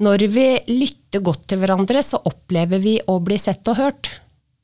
når 0.02 0.26
vi 0.32 0.46
lytter 0.72 1.22
godt 1.24 1.46
til 1.52 1.62
hverandre, 1.62 2.02
så 2.02 2.20
opplever 2.28 2.82
vi 2.82 2.96
å 3.06 3.18
bli 3.22 3.38
sett 3.38 3.66
og 3.70 3.78
hørt. 3.78 4.10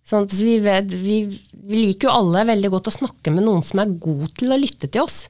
Sånn 0.08 0.28
vi, 0.32 0.56
vet, 0.64 0.88
vi, 0.88 1.20
vi, 1.52 1.80
liker 1.82 2.08
jo 2.08 2.14
alle 2.16 2.46
veldig 2.48 2.70
godt 2.72 2.88
å 2.88 2.94
snakke 2.94 3.32
med 3.34 3.44
noen 3.44 3.64
som 3.66 3.82
er 3.82 3.96
god 4.00 4.30
til 4.40 4.54
å 4.54 4.60
lytte 4.60 4.88
til 4.88 5.04
oss. 5.04 5.26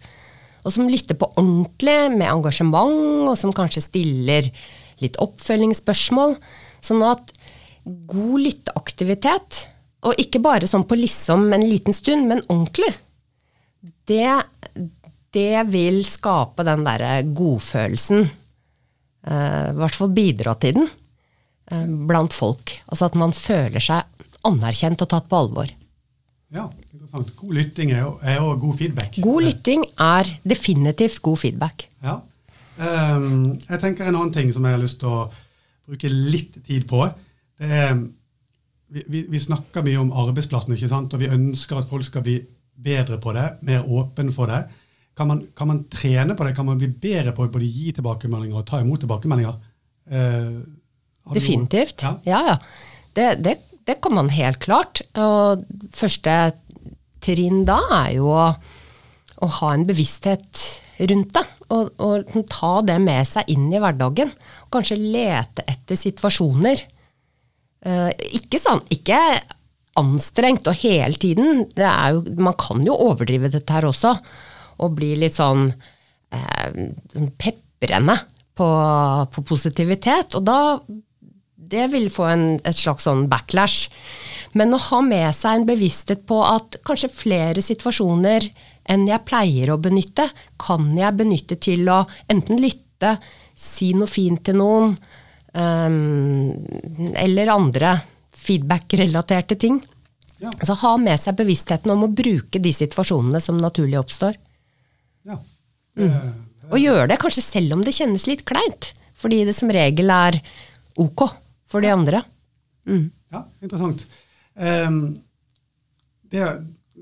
Og 0.63 0.75
som 0.75 0.91
lytter 0.91 1.19
på 1.19 1.31
ordentlig, 1.35 1.97
med 2.15 2.31
engasjement, 2.31 3.27
og 3.27 3.35
som 3.41 3.55
kanskje 3.55 3.83
stiller 3.89 4.51
litt 5.03 5.19
oppfølgingsspørsmål. 5.23 6.37
Sånn 6.85 7.03
at 7.07 7.33
god 7.85 8.39
lytteaktivitet, 8.45 9.65
og 10.07 10.21
ikke 10.23 10.43
bare 10.45 10.69
sånn 10.71 10.87
på 10.87 10.99
liksom 10.99 11.49
en 11.57 11.67
liten 11.67 11.97
stund, 11.97 12.29
men 12.31 12.45
ordentlig, 12.47 12.93
det, 14.07 14.31
det 15.35 15.65
vil 15.73 16.05
skape 16.07 16.67
den 16.67 16.87
derre 16.87 17.17
godfølelsen 17.27 18.29
Eh, 19.29 19.71
i 19.73 19.77
hvert 19.79 19.99
fall 19.99 20.13
bidra 20.15 20.55
til 20.61 20.79
den 20.79 20.89
eh, 21.71 21.87
blant 22.09 22.35
folk. 22.35 22.73
Altså 22.89 23.09
at 23.09 23.19
man 23.19 23.35
føler 23.37 23.83
seg 23.83 24.28
anerkjent 24.49 25.05
og 25.05 25.11
tatt 25.13 25.29
på 25.31 25.39
alvor. 25.43 25.71
Ja, 26.55 26.65
interessant. 26.95 27.35
God 27.37 27.55
lytting 27.59 27.93
er 27.93 28.09
er 28.25 28.41
god 28.61 28.77
feedback. 28.79 29.19
God 29.23 29.45
lytting 29.45 29.85
er 30.01 30.29
definitivt 30.49 31.21
god 31.23 31.39
feedback. 31.43 31.89
Ja. 32.03 32.21
Um, 32.79 33.59
jeg 33.69 33.81
tenker 33.83 34.07
en 34.07 34.15
annen 34.15 34.33
ting 34.33 34.53
som 34.55 34.65
jeg 34.65 34.77
har 34.77 34.81
lyst 34.81 35.01
til 35.03 35.11
å 35.11 35.27
bruke 35.89 36.09
litt 36.09 36.61
tid 36.67 36.87
på. 36.89 37.09
det 37.59 37.73
er 37.75 37.99
vi, 38.89 39.03
vi, 39.09 39.25
vi, 39.29 39.41
snakker 39.41 39.85
mye 39.85 40.01
om 40.01 40.13
arbeidsplassen, 40.17 40.73
ikke 40.73 40.89
sant? 40.89 41.13
og 41.13 41.21
vi 41.21 41.29
ønsker 41.29 41.77
at 41.77 41.89
folk 41.91 42.07
skal 42.07 42.25
bli 42.25 42.39
bedre 42.79 43.19
på 43.21 43.35
det, 43.37 43.49
mer 43.69 43.85
åpen 43.85 44.31
for 44.33 44.49
det. 44.49 44.63
Kan 45.19 45.29
man, 45.29 45.43
kan 45.57 45.69
man, 45.69 45.83
trene 45.91 46.37
på 46.39 46.47
det? 46.47 46.55
Kan 46.57 46.69
man 46.71 46.79
bli 46.79 46.89
bedre 46.89 47.35
på 47.37 47.49
både 47.51 47.67
å 47.67 47.73
gi 47.75 47.93
tilbakemeldinger 47.97 48.61
og 48.61 48.67
ta 48.69 48.81
imot 48.81 49.03
tilbakemeldinger? 49.03 49.59
Uh, 50.09 50.63
Definitivt. 51.35 52.07
Ja, 52.07 52.15
ja. 52.25 52.41
ja. 52.53 52.57
Det, 53.19 53.27
det, 53.45 53.57
det, 53.89 53.99
kan 54.05 54.17
man 54.17 54.33
helt 54.33 54.61
klart. 54.65 55.03
Og 55.19 55.65
første 55.97 56.37
trinn 57.25 57.65
da 57.69 57.81
er 58.05 58.13
jo 58.19 58.31
å, 58.31 58.51
å 59.43 59.49
ha 59.61 59.73
en 59.75 59.87
bevissthet 59.89 60.67
rundt 61.11 61.35
det. 61.37 61.45
Og, 61.75 61.91
og, 62.01 62.33
ta 62.49 62.79
det 62.87 62.97
med 63.03 63.29
seg 63.29 63.51
inn 63.53 63.69
i 63.73 63.81
hverdagen. 63.83 64.33
Kanskje 64.73 65.01
lete 65.01 65.67
etter 65.69 65.99
situasjoner. 66.01 66.85
Eh, 67.89 68.11
ikke 68.41 68.61
sånn, 68.63 68.81
ikke 68.95 69.19
anstrengt 69.99 70.69
og 70.71 70.79
hele 70.81 71.19
tiden. 71.21 71.67
Jo, 71.77 72.23
man 72.39 72.57
kan 72.59 72.85
jo 72.87 72.97
overdrive 73.09 73.51
dette 73.53 73.75
her 73.75 73.89
også 73.89 74.15
og 74.79 74.95
bli 74.95 75.15
litt 75.19 75.35
sånn, 75.35 75.69
eh, 76.35 76.83
sånn 77.13 77.31
peprende 77.39 78.15
på, 78.59 78.69
på, 79.35 79.45
positivitet. 79.47 80.37
Og 80.39 80.47
da 80.47 80.59
Det 81.69 81.89
vil 81.93 82.09
få 82.13 82.25
en, 82.31 82.47
et 82.65 82.77
slags 82.77 83.05
sånn 83.09 83.27
backlash. 83.31 83.89
Men 84.57 84.73
å 84.73 84.81
ha 84.89 85.01
med 85.05 85.29
seg 85.37 85.59
en 85.59 85.69
bevissthet 85.69 86.25
på 86.29 86.41
at 86.47 86.79
kanskje 86.87 87.13
flere 87.13 87.65
situasjoner 87.65 88.49
enn 88.89 89.05
jeg 89.09 89.27
pleier 89.29 89.75
å 89.75 89.81
benytte, 89.83 90.31
kan 90.61 90.89
jeg 90.97 91.17
benytte 91.19 91.59
til 91.61 91.89
å 91.93 92.03
enten 92.33 92.61
lytte, 92.63 93.19
si 93.53 93.93
noe 93.97 94.09
fint 94.09 94.41
til 94.49 94.57
noen, 94.57 94.95
um, 95.53 96.55
eller 97.21 97.53
andre 97.53 97.93
feedback-relaterte 98.39 99.59
ting. 99.61 99.83
Ja. 100.39 100.53
Altså 100.55 100.79
ha 100.85 100.95
med 101.03 101.21
seg 101.21 101.37
bevisstheten 101.37 101.93
om 101.93 102.07
å 102.07 102.13
bruke 102.13 102.63
de 102.63 102.73
situasjonene 102.73 103.43
som 103.45 103.59
naturlig 103.61 103.99
oppstår. 104.01 104.39
Ja. 105.29 105.37
Mm. 105.99 106.15
Og 106.71 106.81
gjøre 106.81 107.09
det 107.11 107.19
kanskje 107.21 107.45
selv 107.45 107.77
om 107.77 107.85
det 107.85 107.97
kjennes 107.97 108.29
litt 108.31 108.47
kleint. 108.49 108.93
Fordi 109.19 109.43
det 109.49 109.57
som 109.59 109.71
regel 109.75 110.13
er 110.15 110.39
ok 111.01 111.27
for 111.69 111.85
de 111.85 111.93
andre. 111.93 112.23
Mm. 112.89 113.11
Ja, 113.33 113.45
interessant. 113.63 114.07
Um, 114.57 115.19
det, 116.33 116.47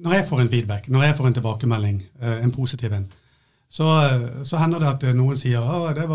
når 0.02 0.18
jeg 0.18 0.26
får 0.28 0.42
en 0.42 0.50
feedback, 0.52 0.88
når 0.88 1.06
jeg 1.06 1.16
får 1.16 1.30
en 1.30 1.38
tilbakemelding, 1.38 2.02
uh, 2.22 2.34
en 2.42 2.52
positiv 2.54 2.92
en, 2.92 3.06
så, 3.70 3.86
så, 4.46 4.56
hender 4.56 4.80
det 4.80 4.88
at 4.88 5.16
noen 5.18 5.36
sier 5.36 5.60
at 5.60 5.96
det, 5.98 6.06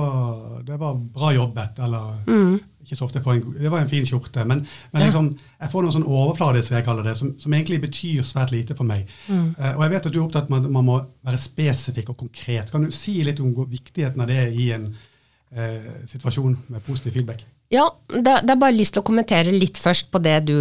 det, 0.67 0.77
var 0.79 1.00
bra 1.13 1.34
jobbet, 1.36 1.81
eller 1.84 2.22
mm 2.27 2.60
ikke 2.81 2.96
så 2.96 3.05
ofte 3.05 3.22
en, 3.25 3.55
Det 3.60 3.72
var 3.72 3.81
en 3.81 3.89
fin 3.89 4.05
skjorte. 4.05 4.46
Men, 4.46 4.65
men 4.91 5.03
liksom, 5.03 5.29
jeg 5.62 5.72
får 5.72 5.86
noe 5.86 5.96
sånn 5.96 6.08
overfladisk, 6.08 6.74
jeg 6.75 6.86
kaller 6.86 7.05
det, 7.05 7.15
som, 7.17 7.34
som, 7.39 7.53
egentlig 7.53 7.81
betyr 7.86 8.25
svært 8.27 8.51
lite 8.51 8.75
for 8.77 8.88
meg. 8.88 9.10
Mm. 9.27 9.53
Uh, 9.60 9.72
og 9.75 9.84
jeg 9.86 9.93
vet 9.93 10.10
at 10.10 10.13
du 10.13 10.20
er 10.20 10.25
opptatt 10.25 10.51
med 10.51 10.65
at 10.65 10.75
man 10.77 10.88
må 10.88 10.98
være 11.27 11.41
spesifikk 11.41 12.13
og 12.13 12.20
konkret. 12.25 12.72
Kan 12.72 12.88
du 12.88 12.96
si 12.96 13.20
litt 13.25 13.39
om 13.43 13.53
viktigheten 13.70 14.22
av 14.22 14.31
det 14.31 14.43
i 14.58 14.72
en 14.75 14.89
uh, 14.91 15.91
situasjon 16.10 16.58
med 16.67 16.88
positiv 16.88 17.20
feedback? 17.20 17.46
Ja, 17.72 17.86
det, 18.12 18.42
det 18.44 18.51
er 18.51 18.60
bare 18.60 18.75
lyst 18.75 18.98
til 18.98 19.00
å 19.04 19.08
kommentere 19.08 19.54
litt 19.56 19.78
først 19.80 20.10
på 20.12 20.20
det 20.24 20.42
du 20.50 20.56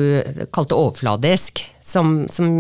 kalte 0.55 0.79
overfladisk, 0.79 1.65
som, 1.83 2.21
som, 2.31 2.51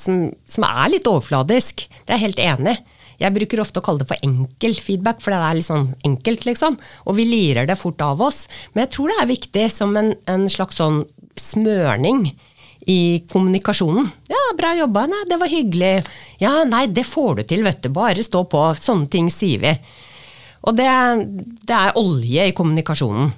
som, 0.00 0.22
som 0.48 0.64
er 0.68 0.94
litt 0.94 1.10
overfladisk. 1.10 1.84
Det 2.06 2.14
er 2.14 2.16
jeg 2.16 2.26
helt 2.30 2.40
enig. 2.46 2.76
Jeg 3.18 3.34
bruker 3.34 3.60
ofte 3.60 3.82
å 3.82 3.84
kalle 3.84 4.00
det 4.00 4.08
for 4.08 4.24
enkel 4.24 4.76
feedback, 4.78 5.20
for 5.20 5.34
det 5.34 5.40
er 5.42 5.58
litt 5.58 5.66
sånn 5.66 5.90
enkelt, 6.06 6.46
liksom. 6.48 6.78
Og 7.04 7.18
vi 7.18 7.26
lirer 7.28 7.68
det 7.68 7.76
fort 7.76 8.00
av 8.04 8.22
oss. 8.24 8.46
Men 8.72 8.86
jeg 8.86 8.94
tror 8.94 9.12
det 9.12 9.18
er 9.20 9.32
viktig 9.34 9.66
som 9.74 9.96
en, 9.98 10.14
en 10.30 10.48
slags 10.52 10.78
sånn 10.80 11.02
smørning 11.38 12.30
i 12.88 13.26
kommunikasjonen. 13.28 14.06
'Ja, 14.30 14.42
bra 14.56 14.72
jobba. 14.78 15.04
Nei, 15.10 15.24
det 15.28 15.36
var 15.42 15.50
hyggelig.' 15.50 16.06
'Ja, 16.40 16.64
nei, 16.64 16.86
det 16.86 17.04
får 17.04 17.40
du 17.40 17.42
til, 17.42 17.66
vet 17.66 17.82
du. 17.82 17.90
Bare 17.92 18.24
stå 18.24 18.46
på.' 18.48 18.70
Sånne 18.78 19.10
ting 19.10 19.28
sier 19.28 19.60
vi. 19.60 19.74
Og 20.66 20.74
det, 20.76 20.88
det 21.68 21.76
er 21.76 21.98
olje 22.00 22.48
i 22.48 22.54
kommunikasjonen. 22.56 23.30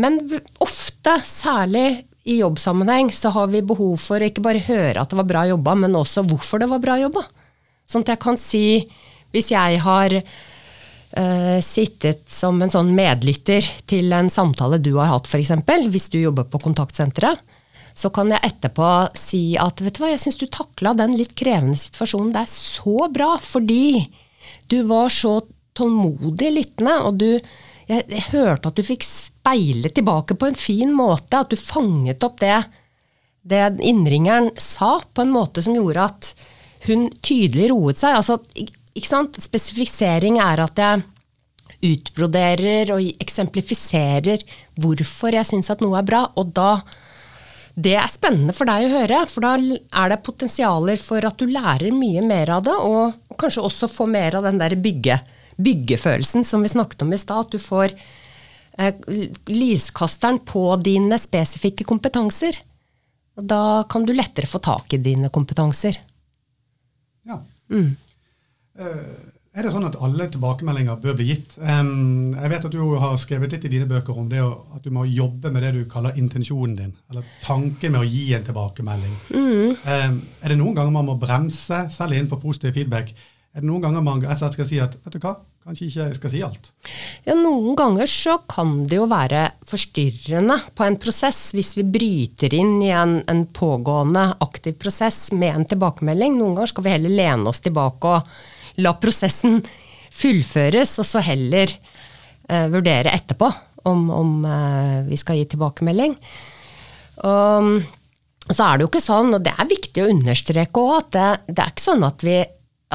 Men 0.00 0.20
ofte, 0.64 1.18
særlig 1.28 2.04
i 2.24 2.38
jobbsammenheng, 2.40 3.10
så 3.12 3.32
har 3.34 3.50
vi 3.52 3.64
behov 3.66 3.98
for 4.00 4.22
å 4.22 4.28
ikke 4.30 4.44
bare 4.44 4.62
høre 4.64 5.00
at 5.00 5.12
det 5.12 5.18
var 5.20 5.28
bra 5.28 5.44
jobba, 5.50 5.76
men 5.76 5.98
også 5.98 6.24
hvorfor 6.28 6.62
det 6.62 6.70
var 6.70 6.80
bra 6.82 6.96
jobba. 7.02 7.24
Sånn 7.90 8.06
at 8.06 8.14
jeg 8.14 8.22
kan 8.22 8.40
si 8.40 8.64
hvis 9.34 9.50
jeg 9.50 9.80
har 9.82 10.14
uh, 10.14 11.58
sittet 11.64 12.22
som 12.30 12.60
en 12.62 12.72
sånn 12.72 12.94
medlytter 12.96 13.66
til 13.90 14.14
en 14.14 14.30
samtale 14.32 14.78
du 14.80 14.94
har 14.96 15.10
hatt, 15.10 15.28
f.eks., 15.28 15.52
hvis 15.90 16.08
du 16.14 16.20
jobber 16.22 16.48
på 16.48 16.62
kontaktsenteret, 16.62 17.42
så 17.94 18.10
kan 18.10 18.32
jeg 18.32 18.42
etterpå 18.42 18.90
si 19.18 19.42
at 19.60 19.78
vet 19.82 19.94
du 19.94 20.02
hva, 20.02 20.10
jeg 20.10 20.24
syns 20.24 20.40
du 20.40 20.48
takla 20.50 20.96
den 20.98 21.14
litt 21.18 21.36
krevende 21.38 21.78
situasjonen 21.78 22.32
der 22.34 22.48
så 22.50 23.06
bra, 23.12 23.36
fordi 23.42 24.08
du 24.70 24.80
var 24.88 25.12
så 25.14 25.36
tålmodig 25.76 26.50
lyttende, 26.54 26.98
og 27.06 27.20
du 27.20 27.28
jeg, 27.84 28.04
jeg, 28.08 28.22
hørte 28.32 28.70
at 28.70 28.78
du 28.78 28.84
fikk 28.86 29.04
speile 29.04 29.90
tilbake 29.92 30.36
på 30.40 30.48
en 30.48 30.58
fin 30.58 30.92
måte, 30.96 31.36
at 31.36 31.52
du 31.52 31.58
fanget 31.60 32.24
opp 32.24 32.38
det, 32.40 32.62
det 33.44 33.64
innringeren 33.84 34.50
sa, 34.56 34.96
på 35.12 35.24
en 35.24 35.34
måte 35.34 35.64
som 35.64 35.76
gjorde 35.76 36.06
at 36.08 36.30
hun 36.86 37.08
tydelig 37.24 37.68
roet 37.72 38.00
seg. 38.00 38.16
Altså, 38.20 38.38
ikke 38.94 39.10
sant? 39.10 39.40
Spesifisering 39.42 40.40
er 40.42 40.64
at 40.64 40.80
jeg 40.80 41.04
utbroderer 41.84 42.94
og 42.94 43.04
eksemplifiserer 43.20 44.44
hvorfor 44.80 45.36
jeg 45.36 45.48
syns 45.48 45.72
at 45.72 45.82
noe 45.84 45.98
er 46.00 46.08
bra. 46.08 46.26
Og 46.40 46.54
da 46.56 46.78
Det 47.74 47.96
er 47.98 48.06
spennende 48.06 48.54
for 48.54 48.70
deg 48.70 48.84
å 48.86 48.90
høre, 48.92 49.24
for 49.26 49.42
da 49.42 49.56
er 49.58 50.12
det 50.12 50.22
potensialer 50.22 51.00
for 51.02 51.26
at 51.26 51.40
du 51.40 51.50
lærer 51.50 51.90
mye 51.90 52.22
mer 52.22 52.52
av 52.54 52.62
det, 52.68 52.74
og, 52.78 53.16
kanskje 53.34 53.64
også 53.66 53.88
får 53.90 54.12
mer 54.12 54.36
av 54.38 54.46
den 54.46 54.60
der 54.60 54.76
bygge, 54.78 55.16
byggefølelsen 55.56 56.46
som 56.46 56.64
vi 56.64 56.72
snakket 56.72 57.04
om 57.06 57.12
i 57.14 57.20
stad. 57.20 57.46
At 57.46 57.54
du 57.54 57.62
får 57.62 57.94
eh, 58.78 58.94
lyskasteren 59.50 60.40
på 60.46 60.66
dine 60.82 61.18
spesifikke 61.20 61.86
kompetanser. 61.88 62.58
Og 63.38 63.46
da 63.50 63.62
kan 63.90 64.06
du 64.06 64.14
lettere 64.14 64.50
få 64.50 64.62
tak 64.62 64.94
i 64.94 65.02
dine 65.02 65.30
kompetanser. 65.34 65.98
Ja. 67.26 67.40
Mm. 67.72 67.94
Uh, 68.78 69.34
er 69.54 69.62
det 69.62 69.70
sånn 69.70 69.86
at 69.86 69.96
alle 70.02 70.26
tilbakemeldinger 70.34 70.96
bør 71.02 71.14
bli 71.18 71.28
gitt? 71.28 71.52
Um, 71.62 72.32
jeg 72.34 72.50
vet 72.50 72.64
at 72.66 72.72
du 72.74 72.80
har 72.98 73.12
skrevet 73.22 73.52
litt 73.54 73.66
i 73.68 73.70
dine 73.70 73.86
bøker 73.86 74.16
om 74.18 74.26
det 74.30 74.40
at 74.42 74.82
du 74.82 74.90
må 74.94 75.04
jobbe 75.06 75.52
med 75.54 75.62
det 75.62 75.70
du 75.76 75.84
kaller 75.90 76.18
intensjonen 76.18 76.74
din, 76.78 76.94
eller 77.10 77.28
tanken 77.44 77.94
med 77.94 78.02
å 78.02 78.08
gi 78.08 78.24
en 78.34 78.46
tilbakemelding. 78.48 79.14
Mm. 79.30 79.76
Um, 79.86 80.18
er 80.42 80.50
det 80.50 80.58
noen 80.58 80.74
ganger 80.74 80.96
man 80.96 81.06
må 81.06 81.14
bremse, 81.22 81.84
selv 81.94 82.16
innenfor 82.16 82.42
positiv 82.42 82.74
feedback? 82.74 83.14
Er 83.54 83.62
det 83.62 83.68
noen 83.70 83.84
ganger 83.84 84.02
man 84.02 84.22
skal 84.24 84.66
si 84.66 84.80
at 84.82 84.96
vet 85.04 85.14
du 85.14 85.22
hva, 85.22 85.36
kanskje 85.64 85.86
ikke 85.88 86.06
jeg 86.08 86.16
skal 86.18 86.32
si 86.32 86.40
alt. 86.44 86.66
Ja, 87.24 87.36
Noen 87.38 87.76
ganger 87.78 88.08
så 88.10 88.36
kan 88.50 88.82
det 88.88 88.98
jo 88.98 89.06
være 89.08 89.46
forstyrrende 89.68 90.58
på 90.76 90.84
en 90.84 90.98
prosess 91.00 91.54
hvis 91.56 91.72
vi 91.78 91.86
bryter 91.94 92.56
inn 92.56 92.76
i 92.84 92.90
en, 92.92 93.20
en 93.30 93.44
pågående 93.54 94.26
aktiv 94.44 94.76
prosess 94.80 95.30
med 95.32 95.54
en 95.54 95.68
tilbakemelding. 95.70 96.36
Noen 96.36 96.58
ganger 96.58 96.72
skal 96.74 96.86
vi 96.86 96.94
heller 96.96 97.14
lene 97.14 97.48
oss 97.52 97.62
tilbake 97.64 98.12
og 98.12 98.82
la 98.84 98.92
prosessen 99.00 99.62
fullføres, 100.14 100.98
og 101.00 101.08
så 101.08 101.22
heller 101.24 101.70
eh, 101.70 102.66
vurdere 102.70 103.14
etterpå 103.14 103.48
om, 103.88 104.08
om 104.12 104.34
eh, 104.46 104.98
vi 105.08 105.18
skal 105.20 105.40
gi 105.40 105.46
tilbakemelding. 105.54 106.16
Og, 107.24 107.70
så 108.50 108.66
er 108.66 108.76
det 108.76 108.84
jo 108.84 108.90
ikke 108.90 109.00
sånn, 109.00 109.32
og 109.38 109.46
det 109.46 109.54
er 109.56 109.70
viktig 109.70 110.04
å 110.04 110.10
understreke 110.12 110.82
òg, 110.82 110.94
at 110.98 111.10
det, 111.16 111.28
det, 111.54 111.58
er 111.62 111.72
ikke 111.72 111.86
sånn 111.86 112.04
at, 112.04 112.26
vi, 112.26 112.36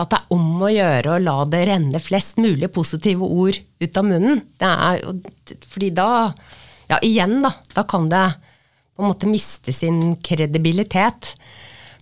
at 0.02 0.12
det 0.14 0.20
er 0.20 0.36
om 0.36 0.64
å 0.64 0.72
gjøre 0.72 1.16
å 1.16 1.22
la 1.24 1.38
det 1.50 1.64
renne 1.70 2.02
flest 2.02 2.40
mulig 2.42 2.72
positive 2.76 3.26
ord 3.26 3.58
ut 3.80 4.00
av 4.00 4.08
munnen. 4.08 4.44
Er 4.64 5.02
fordi 5.70 5.90
da, 5.96 6.10
ja 6.92 7.00
igjen 7.06 7.40
da, 7.46 7.54
da 7.76 7.86
kan 7.90 8.08
det 8.12 8.28
på 8.96 9.04
en 9.04 9.12
måte 9.12 9.32
miste 9.32 9.74
sin 9.76 10.16
kredibilitet. 10.26 11.34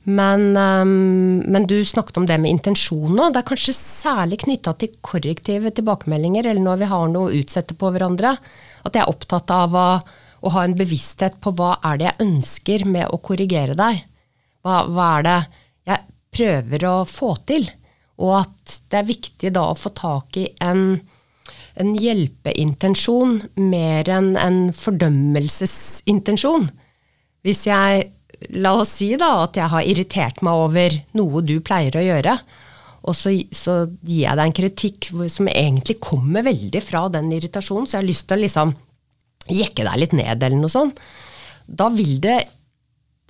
Men, 0.08 0.54
um, 0.56 1.42
men, 1.44 1.66
du 1.68 1.82
snakket 1.86 2.18
om 2.22 2.28
det 2.30 2.38
med 2.40 2.54
intensjoner. 2.54 3.34
Det 3.34 3.42
er 3.42 3.50
kanskje 3.50 3.76
særlig 3.76 4.40
knytta 4.46 4.72
til 4.80 4.94
korrektive 5.04 5.74
tilbakemeldinger, 5.76 6.48
eller 6.48 6.64
når 6.64 6.80
vi 6.80 6.90
har 6.94 7.12
noe 7.12 7.28
å 7.28 7.42
utsette 7.42 7.76
på 7.76 7.92
hverandre. 7.92 8.38
At 8.88 8.96
jeg 8.96 9.04
er 9.04 9.12
opptatt 9.12 9.52
av 9.52 9.76
å 9.76 9.90
å 10.42 10.54
ha 10.54 10.64
en 10.66 10.76
bevissthet 10.78 11.40
på 11.42 11.54
hva 11.58 11.76
er 11.86 12.00
det 12.00 12.08
jeg 12.10 12.28
ønsker 12.28 12.86
med 12.90 13.10
å 13.14 13.20
korrigere 13.24 13.78
deg. 13.78 14.04
Hva, 14.66 14.84
hva, 14.92 15.10
er 15.18 15.28
det 15.28 15.38
jeg 15.90 16.06
prøver 16.38 16.88
å 16.90 16.96
få 17.10 17.34
til? 17.50 17.68
Og 18.24 18.34
at 18.42 18.80
det 18.90 19.00
er 19.00 19.12
viktig 19.12 19.54
da 19.56 19.68
å 19.70 19.78
få 19.78 19.92
tak 19.98 20.38
i 20.42 20.48
en, 20.64 21.00
en 21.78 21.96
hjelpeintensjon 21.98 23.40
mer 23.62 24.10
enn 24.10 24.34
en 24.42 24.62
fordømmelsesintensjon. 24.76 26.70
Hvis 27.46 27.68
jeg, 27.70 28.08
la 28.58 28.74
oss 28.82 28.96
si 29.00 29.12
da 29.20 29.44
at 29.44 29.60
jeg 29.60 29.70
har 29.74 29.86
irritert 29.86 30.42
meg 30.46 30.64
over 30.66 30.98
noe 31.18 31.44
du 31.46 31.60
pleier 31.62 31.96
å 32.00 32.08
gjøre, 32.08 32.40
og 33.08 33.16
så, 33.16 33.32
så 33.56 33.86
gir 34.02 34.26
jeg 34.26 34.36
deg 34.36 34.44
en 34.44 34.58
kritikk 34.58 35.10
som 35.32 35.48
egentlig 35.48 36.00
kommer 36.04 36.44
veldig 36.44 36.82
fra 36.84 37.06
den 37.14 37.32
irritasjonen, 37.38 37.88
så 37.88 37.98
jeg 37.98 38.02
har 38.02 38.10
lyst 38.10 38.28
til 38.28 38.40
å 38.40 38.44
liksom 38.44 38.74
jekke 39.48 39.86
deg 39.88 40.02
litt 40.02 40.16
ned, 40.18 40.44
eller 40.44 40.60
noe 40.60 40.74
sånt, 40.74 41.00
da 41.68 41.88
vil 41.94 42.18
det 42.24 42.42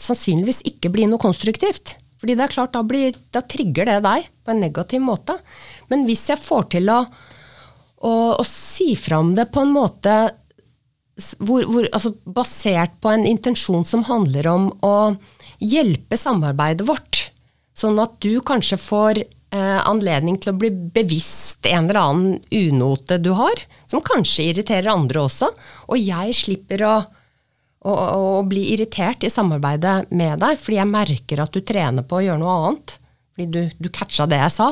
sannsynligvis 0.01 0.63
ikke 0.70 0.91
bli 0.94 1.06
noe 1.10 1.22
konstruktivt. 1.22 1.96
Fordi 2.17 2.36
det 2.38 2.47
er 2.47 2.53
klart, 2.55 2.74
da, 2.74 2.83
blir, 2.86 3.15
da 3.33 3.43
trigger 3.45 3.89
det 3.89 4.00
deg 4.05 4.27
på 4.43 4.53
en 4.53 4.62
negativ 4.63 5.03
måte. 5.05 5.38
Men 5.91 6.07
hvis 6.07 6.27
jeg 6.31 6.41
får 6.41 6.69
til 6.74 6.89
å, 6.93 7.03
å, 8.01 8.13
å 8.38 8.45
si 8.47 8.93
fram 8.97 9.36
det 9.38 9.50
på 9.53 9.65
en 9.65 9.74
måte 9.75 10.17
hvor, 11.41 11.65
hvor, 11.65 11.88
altså 11.91 12.13
basert 12.29 13.00
på 13.01 13.09
en 13.09 13.25
intensjon 13.25 13.86
som 13.89 14.05
handler 14.05 14.50
om 14.51 14.69
å 14.86 15.15
hjelpe 15.57 16.17
samarbeidet 16.19 16.86
vårt, 16.88 17.24
sånn 17.77 17.97
at 18.01 18.17
du 18.21 18.38
kanskje 18.45 18.77
får 18.81 19.21
eh, 19.24 19.79
anledning 19.81 20.38
til 20.41 20.53
å 20.53 20.59
bli 20.62 20.69
bevisst 20.71 21.65
en 21.69 21.88
eller 21.88 22.01
annen 22.01 22.38
unote 22.53 23.17
du 23.21 23.31
har, 23.38 23.63
som 23.89 24.03
kanskje 24.05 24.51
irriterer 24.51 24.91
andre 24.93 25.25
også, 25.25 25.50
og 25.89 26.01
jeg 26.01 26.38
slipper 26.38 26.86
å, 26.86 26.95
å, 27.88 27.94
å 28.38 28.41
bli 28.48 28.67
irritert 28.74 29.24
i 29.24 29.32
samarbeidet 29.32 30.12
med 30.12 30.41
deg, 30.44 30.58
fordi 30.60 30.79
jeg 30.79 30.91
merker 30.91 31.44
at 31.44 31.53
du 31.56 31.62
trener 31.65 32.06
på 32.08 32.20
å 32.20 32.25
gjøre 32.25 32.41
noe 32.41 32.58
annet, 32.58 32.98
fordi 33.34 33.48
du, 33.53 33.62
du 33.79 33.89
catcha 33.94 34.27
det 34.29 34.41
jeg 34.41 34.56
sa, 34.58 34.72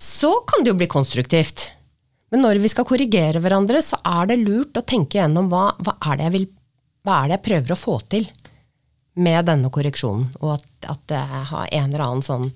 så 0.00 0.32
kan 0.48 0.64
det 0.64 0.72
jo 0.72 0.78
bli 0.80 0.88
konstruktivt. 0.90 1.68
Men 2.30 2.44
når 2.46 2.60
vi 2.62 2.70
skal 2.70 2.86
korrigere 2.88 3.42
hverandre, 3.42 3.82
så 3.82 3.98
er 4.06 4.30
det 4.30 4.38
lurt 4.40 4.78
å 4.78 4.86
tenke 4.86 5.18
gjennom 5.18 5.50
hva, 5.50 5.72
hva, 5.82 5.96
er, 6.12 6.20
det 6.22 6.30
vil, 6.36 6.46
hva 7.04 7.20
er 7.20 7.32
det 7.32 7.38
jeg 7.40 7.46
prøver 7.48 7.74
å 7.74 7.80
få 7.80 7.98
til 8.12 8.30
med 9.20 9.48
denne 9.50 9.68
korreksjonen, 9.74 10.30
og 10.40 10.54
at, 10.54 10.68
at 10.94 11.14
jeg 11.16 11.44
har 11.50 11.66
en 11.66 11.88
eller 11.90 12.04
annen 12.06 12.24
sånn 12.24 12.46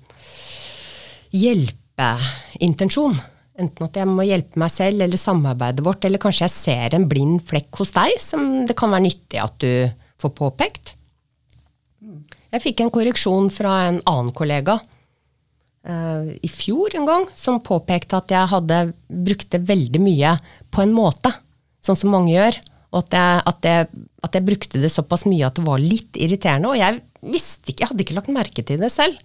hjelpeintensjon. 1.35 3.19
Enten 3.55 3.87
at 3.87 3.95
jeg 3.95 4.09
må 4.11 4.25
hjelpe 4.27 4.59
meg 4.59 4.71
selv 4.73 5.05
eller 5.05 5.19
samarbeidet 5.19 5.85
vårt, 5.85 6.03
eller 6.03 6.19
kanskje 6.19 6.43
jeg 6.43 6.55
ser 6.55 6.97
en 6.97 7.07
blind 7.07 7.39
flekk 7.47 7.79
hos 7.79 7.93
deg 7.95 8.17
som 8.19 8.65
det 8.67 8.75
kan 8.75 8.91
være 8.91 9.05
nyttig 9.07 9.39
at 9.39 9.55
du 9.63 9.87
får 10.19 10.33
påpekt. 10.35 10.95
Jeg 12.51 12.63
fikk 12.63 12.83
en 12.83 12.91
korreksjon 12.93 13.47
fra 13.51 13.77
en 13.89 14.01
annen 14.07 14.33
kollega 14.35 14.77
uh, 14.79 16.27
i 16.35 16.51
fjor 16.51 16.95
en 16.99 17.07
gang, 17.07 17.25
som 17.35 17.63
påpekte 17.63 18.19
at 18.19 18.31
jeg 18.35 18.51
hadde 18.51 18.81
brukte 19.07 19.63
veldig 19.63 20.03
mye 20.03 20.35
på 20.71 20.83
en 20.83 20.95
måte, 20.95 21.31
sånn 21.83 21.99
som 21.99 22.11
mange 22.15 22.35
gjør. 22.35 22.59
Og 22.95 23.01
at 23.03 23.15
jeg, 23.17 23.41
at, 23.51 23.67
jeg, 23.67 24.05
at 24.23 24.37
jeg 24.37 24.47
brukte 24.47 24.83
det 24.83 24.91
såpass 24.91 25.25
mye 25.27 25.47
at 25.47 25.57
det 25.57 25.65
var 25.67 25.83
litt 25.83 26.15
irriterende. 26.15 26.71
Og 26.71 26.79
jeg 26.79 27.01
visste 27.35 27.71
ikke, 27.71 27.83
jeg 27.83 27.91
hadde 27.91 28.05
ikke 28.05 28.19
lagt 28.19 28.31
merke 28.31 28.63
til 28.67 28.79
det 28.83 28.91
selv. 28.93 29.19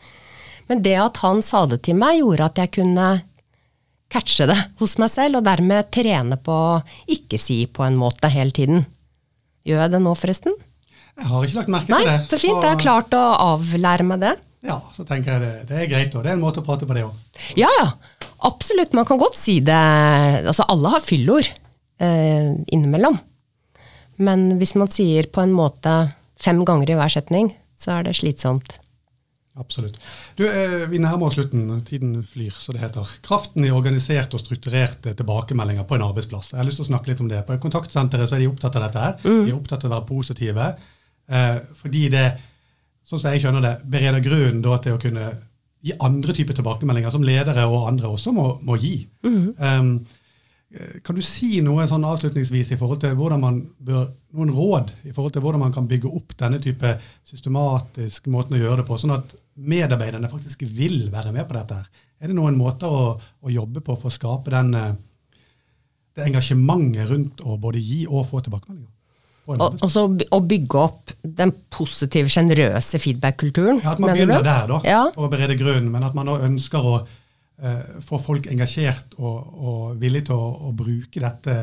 Men 0.70 0.82
det 0.82 0.96
at 1.02 1.18
han 1.22 1.42
sa 1.42 1.64
det 1.70 1.80
til 1.86 1.98
meg, 1.98 2.18
gjorde 2.18 2.48
at 2.50 2.58
jeg 2.62 2.72
kunne 2.78 3.06
catche 4.10 4.48
det 4.50 4.58
hos 4.80 4.96
meg 5.00 5.12
selv, 5.12 5.40
og 5.40 5.46
dermed 5.46 5.90
trene 5.94 6.38
på 6.40 6.56
å 6.74 6.80
ikke 7.10 7.38
si 7.40 7.62
på 7.70 7.86
en 7.86 7.98
måte 8.00 8.30
hele 8.32 8.54
tiden. 8.54 8.84
Gjør 9.66 9.84
jeg 9.84 9.94
det 9.94 10.02
nå, 10.02 10.14
forresten? 10.18 10.56
Jeg 11.20 11.28
har 11.28 11.46
ikke 11.46 11.58
lagt 11.58 11.72
merke 11.72 11.92
Nei, 11.92 12.00
til 12.04 12.10
det. 12.10 12.20
Så 12.30 12.38
fint. 12.40 12.62
Jeg 12.62 12.72
har 12.72 12.80
klart 12.80 13.16
å 13.16 13.24
avlære 13.54 14.06
meg 14.08 14.22
det. 14.22 14.34
Ja, 14.66 14.76
så 14.92 15.04
tenker 15.08 15.34
jeg 15.34 15.42
det, 15.42 15.52
det 15.70 15.78
er 15.82 15.88
greit, 15.88 16.14
og 16.16 16.24
det 16.24 16.32
er 16.32 16.36
en 16.36 16.42
måte 16.42 16.60
å 16.60 16.66
prate 16.66 16.88
på 16.88 16.96
det 16.96 17.04
òg. 17.06 17.40
Ja, 17.60 17.68
ja. 17.80 17.88
Absolutt. 18.48 18.94
Man 18.96 19.06
kan 19.08 19.20
godt 19.20 19.36
si 19.36 19.58
det. 19.64 19.76
Altså, 20.48 20.64
alle 20.72 20.92
har 20.94 21.04
fyllord 21.04 21.48
eh, 22.00 22.52
innimellom. 22.72 23.18
Men 24.20 24.46
hvis 24.60 24.74
man 24.76 24.88
sier 24.92 25.28
på 25.32 25.44
en 25.44 25.52
måte 25.56 25.94
fem 26.40 26.60
ganger 26.68 26.92
i 26.92 26.96
hver 26.98 27.12
setning, 27.12 27.50
så 27.80 27.98
er 27.98 28.08
det 28.08 28.16
slitsomt. 28.20 28.78
Absolutt. 29.58 29.98
Du, 30.36 30.44
eh, 30.46 30.86
Vi 30.90 30.98
nærmer 30.98 31.26
oss 31.26 31.34
slutten. 31.34 31.82
Tiden 31.84 32.22
flyr, 32.22 32.52
så 32.52 32.72
det 32.72 32.80
heter. 32.80 33.08
Kraften 33.22 33.64
i 33.64 33.70
organiserte 33.70 34.34
og 34.34 34.40
strukturerte 34.44 35.14
tilbakemeldinger 35.14 35.84
på 35.84 35.94
en 35.94 36.06
arbeidsplass. 36.06 36.52
Jeg 36.52 36.58
har 36.58 36.64
lyst 36.64 36.76
til 36.76 36.86
å 36.86 36.92
snakke 36.92 37.08
litt 37.08 37.20
om 37.20 37.28
det. 37.28 37.46
På 37.46 37.58
kontaktsenteret 37.58 38.28
så 38.28 38.36
er 38.36 38.44
de 38.44 38.48
opptatt 38.48 38.76
av 38.76 38.82
dette. 38.82 38.98
her. 38.98 39.16
Mm. 39.24 39.44
De 39.44 39.50
er 39.50 39.58
opptatt 39.58 39.84
av 39.84 39.90
å 39.90 39.94
være 39.94 40.06
positive. 40.06 40.76
Eh, 41.28 41.58
fordi 41.74 42.08
det, 42.10 42.38
sånn 43.04 43.20
som 43.20 43.30
jeg 43.32 43.42
skjønner 43.42 43.60
det, 43.60 43.90
bereder 43.90 44.20
grunnen 44.20 44.62
da, 44.62 44.78
til 44.78 44.94
å 44.94 45.00
kunne 45.00 45.32
gi 45.82 45.92
andre 46.00 46.32
typer 46.36 46.54
tilbakemeldinger, 46.54 47.10
som 47.10 47.22
ledere 47.24 47.66
og 47.66 47.88
andre 47.88 48.08
også 48.08 48.32
må, 48.36 48.46
må 48.62 48.76
gi. 48.76 49.08
Mm. 49.24 49.54
Um, 49.58 50.06
kan 51.02 51.16
du 51.18 51.22
si 51.26 51.58
noe 51.66 51.82
sånn 51.90 52.04
avslutningsvis 52.06 52.68
i 52.74 52.76
forhold 52.78 53.00
til 53.02 53.16
hvordan 53.18 53.40
man 53.42 53.56
bør, 53.82 54.04
noen 54.38 54.52
råd 54.54 54.92
i 55.02 55.14
forhold 55.14 55.34
til 55.34 55.42
hvordan 55.42 55.64
man 55.64 55.74
kan 55.74 55.88
bygge 55.90 56.12
opp 56.14 56.36
denne 56.38 56.60
type 56.62 56.92
systematisk 57.26 58.28
måten 58.30 58.54
å 58.54 58.60
gjøre 58.60 58.82
det 58.82 58.86
på, 58.86 58.98
sånn 59.00 59.16
at 59.16 59.34
medarbeiderne 59.58 60.30
faktisk 60.30 60.62
vil 60.62 61.08
være 61.10 61.34
med 61.34 61.48
på 61.48 61.58
dette. 61.58 61.80
her? 61.80 62.06
Er 62.22 62.30
det 62.30 62.36
noen 62.38 62.58
måter 62.58 62.86
å, 62.86 63.16
å 63.18 63.50
jobbe 63.50 63.82
på 63.82 63.96
for 63.98 64.12
å 64.12 64.14
skape 64.14 64.52
den, 64.54 64.70
eh, 64.78 64.94
det 66.14 66.28
engasjementet 66.28 67.10
rundt 67.10 67.42
å 67.42 67.58
både 67.58 67.82
gi 67.82 68.04
og 68.06 68.28
få 68.30 68.44
tilbakemeldinger? 68.46 68.94
Og, 69.50 69.80
så 69.90 70.04
å 70.06 70.38
bygge 70.46 70.78
opp 70.78 71.10
den 71.24 71.50
positive, 71.74 72.30
sjenerøse 72.30 73.00
feedback-kulturen. 73.02 73.80
Ja, 73.82 73.96
At 73.96 74.02
man 74.02 74.14
begynner 74.14 74.44
der, 74.46 74.68
da, 74.70 74.78
ja. 74.86 75.00
for 75.16 75.26
å 75.26 75.32
berede 75.32 75.56
grunnen, 75.58 75.88
men 75.90 76.06
at 76.06 76.14
man 76.14 76.30
da 76.30 76.36
ønsker 76.46 76.86
å 76.86 77.00
få 78.06 78.16
folk 78.24 78.46
engasjert 78.48 79.16
og, 79.18 79.48
og 79.60 79.80
villige 80.00 80.30
til 80.30 80.38
å, 80.38 80.46
å, 80.68 80.70
bruke 80.72 81.20
dette 81.20 81.56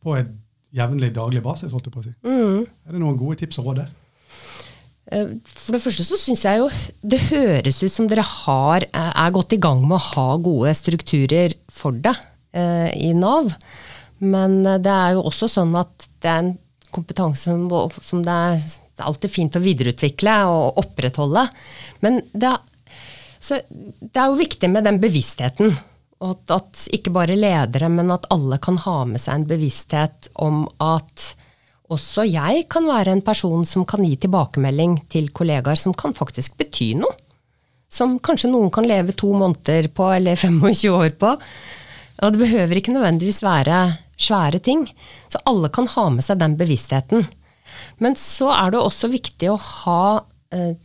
på 0.00 0.14
en 0.16 0.30
jevnlig, 0.72 1.10
daglig 1.12 1.42
basis. 1.44 1.72
holdt 1.74 1.90
jeg 1.90 1.94
på 1.94 2.00
å 2.00 2.06
si. 2.06 2.14
Mm. 2.24 2.62
Er 2.64 2.94
det 2.94 3.02
noen 3.02 3.18
gode 3.20 3.42
tips 3.42 3.60
og 3.60 3.68
råd 3.68 3.82
der? 3.82 3.90
Eh, 5.12 5.34
for 5.44 5.76
det 5.76 5.82
første 5.82 6.06
så 6.06 6.18
syns 6.20 6.44
jeg 6.46 6.60
jo 6.60 6.68
det 7.02 7.20
høres 7.30 7.80
ut 7.82 7.92
som 7.92 8.08
dere 8.10 8.24
har, 8.26 8.86
eh, 8.86 9.12
er 9.24 9.34
gått 9.34 9.56
i 9.56 9.60
gang 9.60 9.82
med 9.82 9.98
å 9.98 10.06
ha 10.12 10.28
gode 10.38 10.74
strukturer 10.78 11.56
for 11.70 11.92
det 11.92 12.14
eh, 12.54 12.90
i 12.94 13.12
Nav. 13.16 13.52
Men 14.22 14.62
det 14.62 14.92
er 14.92 15.16
jo 15.16 15.26
også 15.26 15.48
sånn 15.50 15.74
at 15.74 16.06
det 16.22 16.30
er 16.30 16.42
en 16.44 16.52
kompetanse 16.94 17.50
som, 17.50 17.64
som 18.04 18.20
det, 18.22 18.32
er, 18.32 18.60
det, 18.62 19.00
er, 19.00 19.06
alltid 19.08 19.32
fint 19.32 19.56
å 19.58 19.64
videreutvikle 19.64 20.36
og 20.46 20.78
opprettholde. 20.84 21.46
Men 22.04 22.20
det, 22.30 22.52
det 23.50 24.18
er 24.18 24.28
jo 24.30 24.38
viktig 24.38 24.70
med 24.70 24.86
den 24.86 25.00
bevisstheten. 25.02 25.74
At, 26.22 26.44
at 26.54 26.84
ikke 26.94 27.10
bare 27.14 27.34
ledere, 27.34 27.88
men 27.90 28.12
at 28.14 28.28
alle 28.30 28.60
kan 28.62 28.78
ha 28.84 29.00
med 29.10 29.22
seg 29.22 29.40
en 29.40 29.48
bevissthet 29.50 30.28
om 30.38 30.64
at 30.78 31.32
også 31.92 32.24
jeg 32.28 32.68
kan 32.72 32.86
være 32.88 33.16
en 33.16 33.24
person 33.26 33.66
som 33.68 33.84
kan 33.88 34.04
gi 34.06 34.14
tilbakemelding 34.22 35.00
til 35.12 35.28
kollegaer 35.34 35.80
som 35.80 35.94
kan 35.98 36.14
faktisk 36.16 36.56
bety 36.60 36.92
noe. 37.00 37.12
Som 37.92 38.16
kanskje 38.24 38.48
noen 38.52 38.70
kan 38.72 38.86
leve 38.88 39.12
to 39.18 39.32
måneder 39.36 39.90
på, 39.92 40.06
eller 40.14 40.38
25 40.40 40.94
år 40.94 41.10
på. 41.20 41.34
Og 42.22 42.32
det 42.32 42.40
behøver 42.40 42.78
ikke 42.78 42.94
nødvendigvis 42.94 43.42
være 43.44 43.82
svære 44.22 44.62
ting. 44.62 44.86
Så 45.28 45.42
alle 45.48 45.68
kan 45.74 45.90
ha 45.90 46.06
med 46.14 46.24
seg 46.24 46.40
den 46.40 46.56
bevisstheten. 46.60 47.26
Men 47.98 48.16
så 48.18 48.52
er 48.54 48.72
det 48.72 48.80
også 48.80 49.10
viktig 49.12 49.50
å 49.50 49.58
ha 49.58 50.04
eh, 50.54 50.76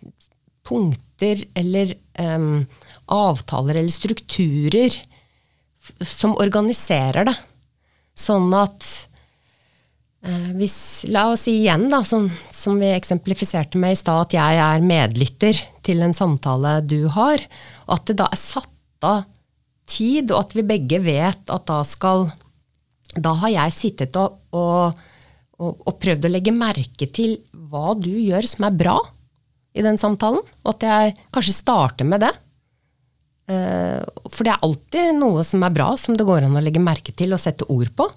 punkter 1.17 1.45
eller 1.55 1.93
um, 2.19 2.65
avtaler 3.07 3.75
eller 3.75 3.89
strukturer 3.89 4.93
som 6.01 6.35
organiserer 6.37 7.25
det. 7.25 7.35
Sånn 8.17 8.53
at 8.53 8.83
uh, 10.25 10.51
hvis, 10.57 11.05
La 11.07 11.29
oss 11.31 11.45
si 11.45 11.61
igjen, 11.61 11.89
da, 11.89 12.03
som, 12.03 12.29
som 12.51 12.77
vi 12.79 12.91
eksemplifiserte 12.93 13.77
med 13.77 13.93
i 13.93 13.95
stad, 13.99 14.27
at 14.27 14.33
jeg 14.33 14.61
er 14.61 14.81
medlytter 14.81 15.57
til 15.83 16.01
en 16.01 16.13
samtale 16.13 16.81
du 16.81 17.07
har. 17.07 17.41
At 17.87 18.07
det 18.07 18.17
da 18.17 18.29
er 18.31 18.37
satt 18.37 18.73
av 19.03 19.25
tid, 19.87 20.31
og 20.31 20.41
at 20.41 20.55
vi 20.55 20.65
begge 20.67 20.99
vet 20.99 21.49
at 21.49 21.67
da 21.67 21.83
skal 21.85 22.27
Da 23.17 23.31
har 23.39 23.49
jeg 23.49 23.73
sittet 23.73 24.17
og, 24.19 24.41
og, 24.51 24.97
og, 25.57 25.77
og 25.87 25.93
prøvd 26.01 26.27
å 26.27 26.31
legge 26.33 26.51
merke 26.51 27.07
til 27.07 27.37
hva 27.71 27.95
du 27.95 28.11
gjør 28.11 28.45
som 28.45 28.67
er 28.67 28.75
bra 28.77 28.97
i 29.77 29.85
den 29.85 29.99
samtalen. 30.01 30.43
Og 30.65 30.75
at 30.75 30.85
jeg 30.87 31.15
kanskje 31.35 31.55
starter 31.55 32.07
med 32.09 32.25
det. 32.25 32.33
Eh, 33.47 34.03
for 34.27 34.43
det 34.43 34.53
er 34.53 34.63
alltid 34.65 35.19
noe 35.21 35.43
som 35.47 35.63
er 35.63 35.75
bra, 35.75 35.93
som 35.99 36.17
det 36.17 36.27
går 36.27 36.47
an 36.47 36.57
å 36.59 36.63
legge 36.63 36.83
merke 36.83 37.15
til 37.15 37.35
og 37.35 37.41
sette 37.41 37.67
ord 37.71 37.93
på. 37.95 38.09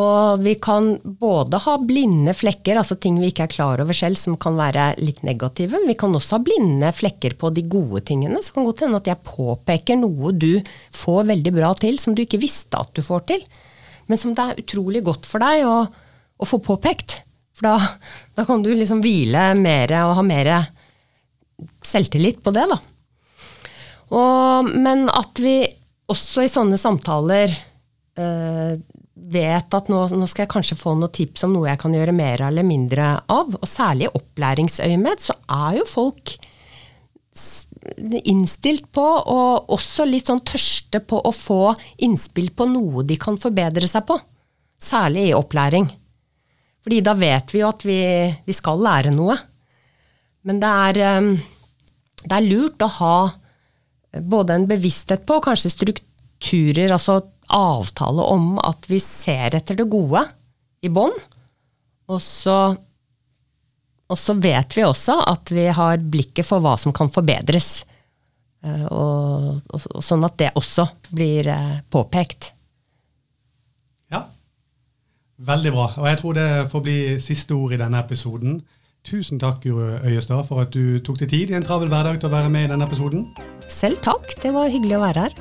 Og 0.00 0.42
vi 0.44 0.52
kan 0.62 0.92
både 1.02 1.58
ha 1.64 1.72
blinde 1.82 2.32
flekker, 2.36 2.78
altså 2.78 2.94
ting 2.96 3.16
vi 3.18 3.32
ikke 3.32 3.48
er 3.48 3.52
klar 3.52 3.80
over 3.82 3.96
selv, 3.96 4.16
som 4.20 4.36
kan 4.40 4.54
være 4.58 4.92
litt 5.02 5.24
negative. 5.26 5.80
Vi 5.86 5.96
kan 5.98 6.14
også 6.14 6.38
ha 6.38 6.44
blinde 6.46 6.92
flekker 6.94 7.34
på 7.40 7.50
de 7.56 7.64
gode 7.68 8.04
tingene. 8.08 8.38
Så 8.40 8.54
kan 8.54 8.62
det 8.62 8.70
godt 8.70 8.84
hende 8.86 9.00
at 9.02 9.10
jeg 9.10 9.24
påpeker 9.26 9.98
noe 9.98 10.32
du 10.32 10.52
får 10.94 11.26
veldig 11.32 11.54
bra 11.58 11.72
til, 11.80 11.98
som 12.00 12.14
du 12.14 12.22
ikke 12.22 12.40
visste 12.40 12.78
at 12.78 12.94
du 12.94 13.02
får 13.04 13.26
til. 13.32 13.42
Men 14.06 14.20
som 14.20 14.36
det 14.36 14.46
er 14.46 14.62
utrolig 14.62 15.02
godt 15.06 15.26
for 15.28 15.42
deg 15.42 15.66
å, 15.66 15.74
å 16.40 16.48
få 16.48 16.62
påpekt. 16.64 17.20
For 17.60 17.68
da, 17.68 17.76
da, 18.38 18.46
kan 18.48 18.62
du 18.64 18.70
liksom 18.72 19.02
hvile 19.04 19.50
mer 19.58 19.92
og 20.06 20.14
ha 20.16 20.24
mer 20.24 20.50
selvtillit 21.84 22.40
på 22.40 22.54
det, 22.56 22.64
da. 22.70 22.78
Og, 24.16 24.70
men 24.80 25.04
at 25.12 25.38
vi 25.44 25.60
også 26.10 26.42
i 26.42 26.50
sånne 26.50 26.78
samtaler 26.80 27.52
øh, 28.18 28.80
vet 29.30 29.76
at 29.76 29.90
nå, 29.92 30.00
nå, 30.16 30.26
skal 30.26 30.46
jeg 30.46 30.52
kanskje 30.56 30.78
få 30.80 30.96
noen 30.96 31.12
tips 31.14 31.44
om 31.46 31.52
noe 31.54 31.68
jeg 31.68 31.82
kan 31.84 31.94
gjøre 31.94 32.16
mer 32.16 32.46
eller 32.48 32.66
mindre 32.66 33.12
av. 33.28 33.52
Og 33.60 33.68
særlig 33.68 34.08
i 34.08 34.14
opplæringsøyemed 34.16 35.22
så 35.28 35.36
er 35.52 35.82
jo 35.82 35.86
folk 35.88 36.34
innstilt 38.24 38.90
på, 38.92 39.04
og 39.04 39.70
også 39.72 40.08
litt 40.08 40.32
sånn 40.32 40.42
tørste 40.48 41.00
på 41.04 41.20
å 41.20 41.32
få 41.32 41.74
innspill 42.04 42.50
på 42.56 42.66
noe 42.72 43.04
de 43.08 43.20
kan 43.20 43.38
forbedre 43.40 43.88
seg 43.88 44.08
på. 44.08 44.16
Særlig 44.80 45.28
i 45.28 45.36
opplæring. 45.36 45.86
Fordi 46.84 47.00
da 47.04 47.14
vet 47.18 47.54
vi 47.54 47.62
jo 47.62 47.70
at 47.70 47.84
vi, 47.84 48.00
vi 48.46 48.56
skal 48.56 48.80
lære 48.84 49.12
noe. 49.14 49.36
Men 50.48 50.60
det 50.62 50.70
er, 50.86 51.00
ehm, 51.06 51.32
det 52.24 52.36
er 52.36 52.46
lurt 52.48 52.84
å 52.84 52.92
ha 53.00 53.16
både 54.20 54.56
en 54.56 54.68
bevissthet 54.70 55.26
på, 55.28 55.38
kanskje 55.44 55.74
strukturer, 55.74 56.94
altså 56.94 57.20
avtale 57.50 58.24
om 58.32 58.54
at 58.62 58.86
vi 58.90 59.00
ser 59.02 59.58
etter 59.58 59.76
det 59.78 59.90
gode 59.90 60.22
i 60.82 60.90
bånn. 60.92 61.16
Og 62.10 62.22
og 64.10 64.18
så 64.18 64.34
vet 64.42 64.74
vi 64.74 64.82
også 64.82 65.20
at 65.30 65.52
vi 65.54 65.68
har 65.70 66.00
blikket 66.02 66.46
for 66.46 66.62
hva 66.64 66.74
som 66.80 66.94
kan 66.96 67.10
forbedres. 67.12 67.84
Eh, 68.64 68.86
og, 68.90 69.60
og, 69.70 69.84
og 69.94 70.02
sånn 70.04 70.26
at 70.26 70.34
det 70.40 70.50
også 70.58 70.88
blir 71.14 71.46
eh, 71.52 71.76
påpekt. 71.90 72.50
Veldig 75.46 75.72
bra. 75.72 75.86
Og 75.96 76.08
jeg 76.08 76.18
tror 76.20 76.36
det 76.36 76.48
får 76.70 76.82
bli 76.84 76.98
siste 77.22 77.56
ord 77.56 77.72
i 77.72 77.80
denne 77.80 78.00
episoden. 78.02 78.60
Tusen 79.08 79.40
takk, 79.40 79.62
Guro 79.64 79.86
Øyestad, 80.04 80.44
for 80.44 80.60
at 80.60 80.74
du 80.74 80.98
tok 81.00 81.16
deg 81.22 81.30
tid 81.32 81.50
i 81.50 81.56
en 81.56 81.64
travel 81.64 81.88
hverdag 81.88 82.18
til 82.20 82.28
å 82.28 82.34
være 82.34 82.50
med 82.52 82.66
i 82.66 82.72
denne 82.74 82.84
episoden. 82.84 83.24
Selv 83.68 84.02
takk. 84.04 84.34
Det 84.42 84.52
var 84.52 84.68
hyggelig 84.68 84.98
å 84.98 85.04
være 85.06 85.24
her. 85.24 85.38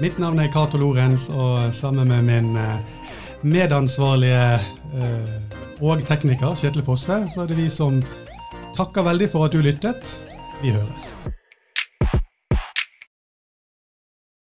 Mitt 0.00 0.20
navn 0.22 0.38
er 0.38 0.52
Cato 0.54 0.78
Lorentz, 0.78 1.26
og 1.34 1.74
sammen 1.74 2.08
med 2.08 2.22
min 2.28 2.54
eh, 2.56 3.02
medansvarlige 3.42 4.46
eh, 4.94 5.34
og 5.82 6.06
tekniker 6.06 6.54
Kjetil 6.60 6.86
Fosse, 6.86 7.24
så 7.34 7.42
er 7.42 7.50
det 7.50 7.58
vi 7.58 7.66
som 7.72 7.98
takker 8.78 9.10
veldig 9.10 9.28
for 9.34 9.48
at 9.48 9.56
du 9.56 9.60
lyttet. 9.64 10.16
Vi 10.62 10.70
høres. 10.76 11.10